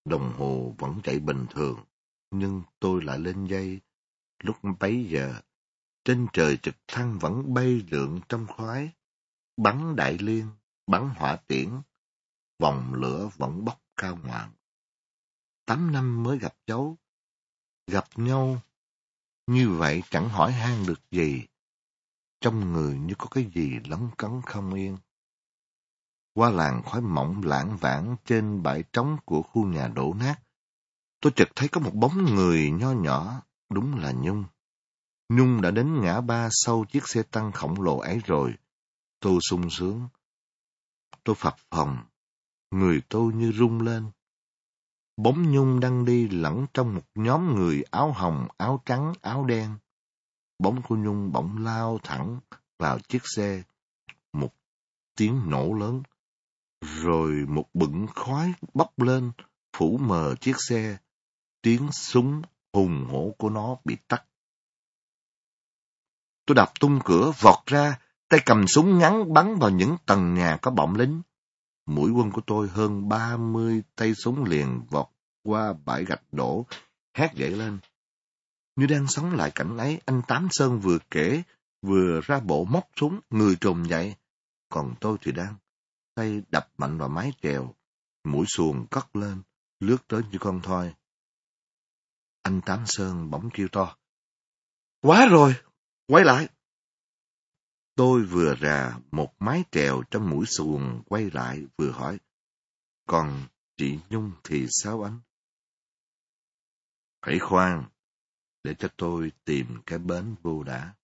Đồng 0.05 0.33
hồ 0.37 0.75
vẫn 0.77 0.99
chạy 1.03 1.19
bình 1.19 1.45
thường, 1.49 1.79
nhưng 2.31 2.61
tôi 2.79 3.03
lại 3.03 3.19
lên 3.19 3.45
dây. 3.45 3.79
Lúc 4.43 4.57
bấy 4.79 5.05
giờ, 5.09 5.41
trên 6.03 6.27
trời 6.33 6.57
trực 6.57 6.75
thăng 6.87 7.19
vẫn 7.19 7.53
bay 7.53 7.85
lượn 7.91 8.19
trong 8.29 8.47
khói, 8.47 8.91
bắn 9.57 9.95
đại 9.95 10.17
liên, 10.17 10.47
bắn 10.87 11.09
hỏa 11.09 11.35
tiễn, 11.35 11.69
vòng 12.59 12.93
lửa 12.93 13.29
vẫn 13.37 13.65
bốc 13.65 13.81
cao 13.95 14.19
ngoạn. 14.23 14.49
Tám 15.65 15.91
năm 15.91 16.23
mới 16.23 16.39
gặp 16.39 16.55
cháu, 16.65 16.97
gặp 17.87 18.05
nhau 18.15 18.61
như 19.47 19.69
vậy 19.69 20.03
chẳng 20.09 20.29
hỏi 20.29 20.51
han 20.51 20.85
được 20.85 20.99
gì, 21.11 21.45
trong 22.41 22.73
người 22.73 22.99
như 22.99 23.13
có 23.17 23.27
cái 23.31 23.51
gì 23.55 23.79
lấn 23.85 24.09
cấn 24.17 24.41
không 24.45 24.73
yên. 24.73 24.97
Qua 26.33 26.49
làng 26.49 26.83
khói 26.83 27.01
mỏng 27.01 27.41
lãng 27.43 27.77
vãng 27.77 28.15
trên 28.25 28.63
bãi 28.63 28.83
trống 28.93 29.17
của 29.25 29.41
khu 29.41 29.65
nhà 29.65 29.87
đổ 29.87 30.13
nát, 30.13 30.35
tôi 31.21 31.33
chợt 31.35 31.49
thấy 31.55 31.67
có 31.67 31.81
một 31.81 31.91
bóng 31.93 32.35
người 32.35 32.71
nho 32.71 32.91
nhỏ, 32.91 33.41
đúng 33.69 33.95
là 33.95 34.11
Nhung. 34.11 34.45
Nhung 35.29 35.61
đã 35.61 35.71
đến 35.71 36.01
ngã 36.01 36.21
ba 36.21 36.49
sau 36.51 36.85
chiếc 36.91 37.07
xe 37.07 37.23
tăng 37.23 37.51
khổng 37.51 37.81
lồ 37.81 37.97
ấy 37.97 38.21
rồi. 38.25 38.53
Tôi 39.19 39.39
sung 39.49 39.69
sướng. 39.69 40.07
Tôi 41.23 41.35
phập 41.35 41.55
phòng. 41.69 41.97
Người 42.71 43.01
tôi 43.09 43.33
như 43.33 43.51
rung 43.51 43.81
lên. 43.81 44.11
Bóng 45.17 45.51
Nhung 45.51 45.79
đang 45.79 46.05
đi 46.05 46.27
lẫn 46.27 46.65
trong 46.73 46.95
một 46.95 47.01
nhóm 47.15 47.55
người 47.55 47.83
áo 47.91 48.11
hồng, 48.11 48.47
áo 48.57 48.81
trắng, 48.85 49.13
áo 49.21 49.45
đen. 49.45 49.77
Bóng 50.59 50.81
của 50.81 50.95
Nhung 50.95 51.31
bỗng 51.31 51.63
lao 51.63 51.99
thẳng 52.03 52.39
vào 52.79 52.99
chiếc 52.99 53.21
xe. 53.35 53.63
Một 54.33 54.53
tiếng 55.15 55.49
nổ 55.49 55.73
lớn. 55.73 56.03
Rồi 56.81 57.31
một 57.31 57.65
bựng 57.73 58.07
khói 58.15 58.53
bốc 58.73 58.99
lên, 58.99 59.31
phủ 59.77 59.97
mờ 59.97 60.35
chiếc 60.41 60.55
xe. 60.69 60.97
Tiếng 61.61 61.91
súng 61.91 62.41
hùng 62.73 63.07
hổ 63.09 63.35
của 63.37 63.49
nó 63.49 63.77
bị 63.85 63.97
tắt 64.07 64.25
Tôi 66.45 66.55
đập 66.55 66.71
tung 66.79 66.99
cửa, 67.05 67.31
vọt 67.39 67.65
ra, 67.65 67.99
tay 68.29 68.39
cầm 68.45 68.67
súng 68.67 68.97
ngắn 68.99 69.33
bắn 69.33 69.55
vào 69.55 69.69
những 69.69 69.97
tầng 70.05 70.33
nhà 70.33 70.57
có 70.61 70.71
bọng 70.71 70.95
lính. 70.95 71.21
Mũi 71.85 72.11
quân 72.11 72.31
của 72.31 72.41
tôi 72.47 72.67
hơn 72.67 73.09
ba 73.09 73.37
mươi 73.37 73.83
tay 73.95 74.13
súng 74.15 74.43
liền 74.43 74.85
vọt 74.89 75.07
qua 75.43 75.73
bãi 75.85 76.05
gạch 76.05 76.23
đổ, 76.31 76.65
hét 77.13 77.33
dậy 77.33 77.51
lên. 77.51 77.79
Như 78.75 78.85
đang 78.85 79.07
sống 79.07 79.35
lại 79.35 79.51
cảnh 79.55 79.77
ấy, 79.77 80.01
anh 80.05 80.21
Tám 80.27 80.47
Sơn 80.51 80.79
vừa 80.79 80.97
kể, 81.11 81.43
vừa 81.81 82.21
ra 82.23 82.39
bộ 82.39 82.65
móc 82.65 82.89
súng, 82.95 83.19
người 83.29 83.55
trồm 83.61 83.83
dậy. 83.85 84.15
Còn 84.69 84.95
tôi 85.01 85.17
thì 85.21 85.31
đang 85.31 85.55
tay 86.15 86.41
đập 86.51 86.69
mạnh 86.77 86.97
vào 86.97 87.09
mái 87.09 87.33
chèo, 87.41 87.73
mũi 88.23 88.45
xuồng 88.55 88.87
cất 88.87 89.15
lên, 89.15 89.41
lướt 89.79 89.97
tới 90.07 90.21
như 90.31 90.37
con 90.37 90.61
thoi. 90.63 90.93
Anh 92.41 92.61
Tám 92.61 92.83
Sơn 92.85 93.29
bỗng 93.29 93.49
kêu 93.53 93.67
to. 93.67 93.97
Quá 95.01 95.27
rồi, 95.27 95.55
Quay 96.07 96.23
lại! 96.23 96.47
Tôi 97.95 98.23
vừa 98.23 98.55
ra 98.55 98.99
một 99.11 99.33
mái 99.39 99.63
trèo 99.71 100.03
trong 100.11 100.29
mũi 100.29 100.45
xuồng 100.45 101.03
quay 101.05 101.31
lại 101.31 101.65
vừa 101.77 101.91
hỏi. 101.91 102.19
Còn 103.07 103.47
chị 103.77 103.99
Nhung 104.09 104.31
thì 104.43 104.67
sao 104.69 105.03
anh? 105.03 105.19
Hãy 107.21 107.39
khoan, 107.39 107.83
để 108.63 108.75
cho 108.79 108.87
tôi 108.97 109.31
tìm 109.45 109.81
cái 109.85 109.99
bến 109.99 110.35
vô 110.41 110.63
đã. 110.63 110.95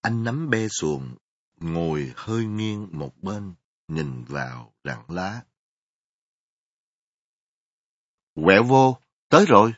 Anh 0.00 0.24
nắm 0.24 0.50
bê 0.50 0.68
xuồng, 0.68 1.16
ngồi 1.56 2.12
hơi 2.16 2.44
nghiêng 2.44 2.88
một 2.92 3.16
bên, 3.22 3.54
nhìn 3.88 4.24
vào 4.24 4.74
rặng 4.84 5.10
lá. 5.10 5.44
Quẹo 8.34 8.64
vô, 8.64 8.96
tới 9.28 9.44
rồi. 9.48 9.74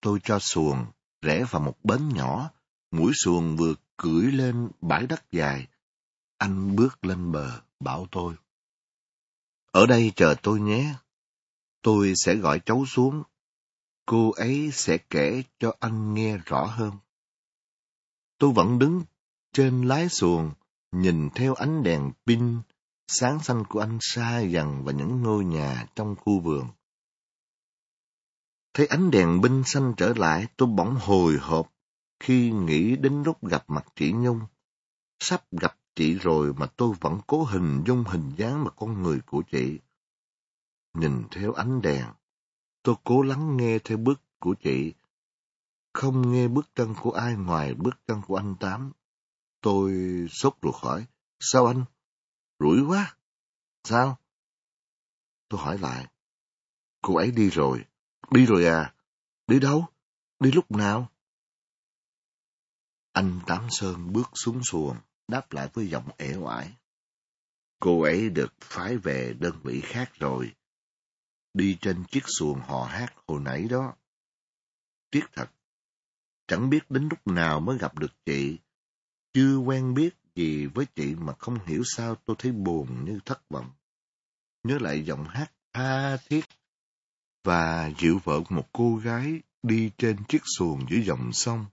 Tôi 0.00 0.20
cho 0.24 0.38
xuồng 0.38 0.86
rẽ 1.22 1.44
vào 1.50 1.62
một 1.62 1.84
bến 1.84 2.08
nhỏ, 2.08 2.50
mũi 2.92 3.12
xuồng 3.24 3.56
vừa 3.56 3.74
cưỡi 3.96 4.32
lên 4.32 4.70
bãi 4.80 5.06
đất 5.06 5.30
dài. 5.30 5.66
Anh 6.38 6.76
bước 6.76 7.04
lên 7.04 7.32
bờ, 7.32 7.60
bảo 7.80 8.06
tôi. 8.10 8.34
Ở 9.72 9.86
đây 9.86 10.12
chờ 10.16 10.34
tôi 10.42 10.60
nhé. 10.60 10.94
Tôi 11.82 12.12
sẽ 12.16 12.34
gọi 12.34 12.60
cháu 12.66 12.84
xuống. 12.86 13.22
Cô 14.06 14.30
ấy 14.30 14.70
sẽ 14.72 14.98
kể 14.98 15.42
cho 15.58 15.74
anh 15.80 16.14
nghe 16.14 16.38
rõ 16.46 16.64
hơn. 16.64 16.92
Tôi 18.38 18.52
vẫn 18.52 18.78
đứng 18.78 19.02
trên 19.52 19.82
lái 19.82 20.08
xuồng, 20.08 20.52
nhìn 20.92 21.30
theo 21.34 21.54
ánh 21.54 21.82
đèn 21.82 22.12
pin 22.26 22.60
sáng 23.08 23.42
xanh 23.42 23.64
của 23.68 23.80
anh 23.80 23.98
xa 24.00 24.40
dần 24.40 24.84
và 24.84 24.92
những 24.92 25.22
ngôi 25.22 25.44
nhà 25.44 25.86
trong 25.96 26.16
khu 26.16 26.40
vườn. 26.40 26.68
Thấy 28.74 28.86
ánh 28.86 29.10
đèn 29.10 29.40
binh 29.40 29.62
xanh 29.66 29.94
trở 29.96 30.14
lại, 30.16 30.46
tôi 30.56 30.68
bỗng 30.68 30.96
hồi 31.00 31.36
hộp 31.40 31.71
khi 32.22 32.50
nghĩ 32.50 32.96
đến 32.96 33.22
lúc 33.22 33.44
gặp 33.46 33.64
mặt 33.68 33.86
chị 33.96 34.12
Nhung. 34.12 34.40
Sắp 35.18 35.44
gặp 35.50 35.78
chị 35.94 36.14
rồi 36.14 36.54
mà 36.54 36.66
tôi 36.66 36.94
vẫn 37.00 37.20
cố 37.26 37.44
hình 37.44 37.82
dung 37.86 38.04
hình 38.04 38.32
dáng 38.36 38.64
và 38.64 38.70
con 38.70 39.02
người 39.02 39.20
của 39.26 39.42
chị. 39.50 39.78
Nhìn 40.94 41.22
theo 41.30 41.52
ánh 41.52 41.82
đèn, 41.82 42.06
tôi 42.82 42.94
cố 43.04 43.22
lắng 43.22 43.56
nghe 43.56 43.78
theo 43.78 43.98
bước 43.98 44.20
của 44.38 44.54
chị. 44.54 44.94
Không 45.92 46.32
nghe 46.32 46.48
bước 46.48 46.70
chân 46.74 46.94
của 47.00 47.10
ai 47.10 47.34
ngoài 47.36 47.74
bước 47.74 48.00
chân 48.06 48.22
của 48.26 48.36
anh 48.36 48.54
Tám. 48.60 48.92
Tôi 49.60 49.92
sốt 50.30 50.56
ruột 50.62 50.74
hỏi, 50.74 51.06
sao 51.40 51.66
anh? 51.66 51.84
Rủi 52.58 52.82
quá. 52.82 53.16
Sao? 53.84 54.18
Tôi 55.48 55.60
hỏi 55.60 55.78
lại. 55.78 56.06
Cô 57.02 57.16
ấy 57.16 57.30
đi 57.30 57.50
rồi. 57.50 57.84
Đi 58.30 58.46
rồi 58.46 58.66
à? 58.66 58.94
Đi 59.46 59.60
đâu? 59.60 59.86
Đi 60.40 60.52
lúc 60.52 60.70
nào? 60.70 61.08
Anh 63.12 63.40
Tám 63.46 63.66
Sơn 63.70 64.12
bước 64.12 64.30
xuống 64.34 64.60
xuồng, 64.70 64.96
đáp 65.28 65.52
lại 65.52 65.68
với 65.74 65.88
giọng 65.88 66.08
ẻ 66.18 66.36
oải. 66.36 66.72
Cô 67.80 68.02
ấy 68.02 68.30
được 68.30 68.52
phái 68.60 68.96
về 68.96 69.34
đơn 69.38 69.60
vị 69.62 69.80
khác 69.80 70.10
rồi. 70.18 70.52
Đi 71.54 71.78
trên 71.80 72.04
chiếc 72.10 72.24
xuồng 72.38 72.60
hò 72.60 72.84
hát 72.84 73.14
hồi 73.26 73.40
nãy 73.40 73.66
đó. 73.70 73.94
Tiếc 75.10 75.24
thật. 75.32 75.50
Chẳng 76.46 76.70
biết 76.70 76.90
đến 76.90 77.08
lúc 77.10 77.26
nào 77.26 77.60
mới 77.60 77.78
gặp 77.78 77.98
được 77.98 78.12
chị. 78.26 78.58
Chưa 79.32 79.56
quen 79.56 79.94
biết 79.94 80.10
gì 80.34 80.66
với 80.66 80.86
chị 80.94 81.14
mà 81.14 81.32
không 81.38 81.58
hiểu 81.66 81.82
sao 81.96 82.14
tôi 82.14 82.36
thấy 82.38 82.52
buồn 82.52 83.04
như 83.04 83.18
thất 83.24 83.48
vọng. 83.48 83.70
Nhớ 84.62 84.78
lại 84.80 85.04
giọng 85.04 85.24
hát 85.28 85.52
tha 85.72 86.16
thiết 86.16 86.44
và 87.44 87.90
dịu 87.98 88.20
vợ 88.24 88.40
một 88.50 88.68
cô 88.72 88.96
gái 88.96 89.40
đi 89.62 89.90
trên 89.98 90.16
chiếc 90.28 90.42
xuồng 90.58 90.86
giữa 90.90 90.98
dòng 91.04 91.32
sông. 91.32 91.66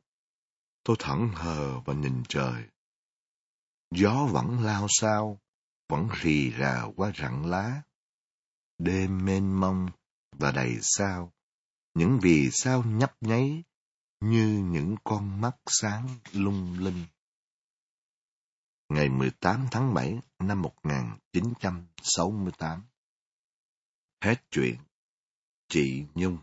Tôi 0.84 0.96
thẳng 1.00 1.30
hờ 1.36 1.80
và 1.80 1.94
nhìn 1.94 2.24
trời. 2.30 2.64
Gió 3.92 4.28
vẫn 4.32 4.60
lao 4.60 4.88
sao, 4.90 5.40
vẫn 5.90 6.10
rì 6.22 6.52
rà 6.60 6.84
qua 6.96 7.12
rặng 7.16 7.46
lá. 7.46 7.82
Đêm 8.78 9.26
mênh 9.26 9.60
mông 9.60 9.90
và 10.32 10.52
đầy 10.52 10.78
sao, 10.82 11.34
những 11.94 12.20
vì 12.22 12.50
sao 12.52 12.84
nhấp 12.84 13.14
nháy 13.22 13.64
như 14.20 14.64
những 14.72 14.96
con 15.04 15.42
mắt 15.42 15.56
sáng 15.66 16.08
lung 16.34 16.80
linh. 16.80 17.06
Ngày 18.90 19.10
18 19.10 19.68
tháng 19.72 19.94
7 19.94 20.20
năm 20.40 20.62
1968 20.62 22.84
Hết 24.22 24.44
chuyện 24.52 24.76
Chị 25.68 26.06
Nhung 26.16 26.38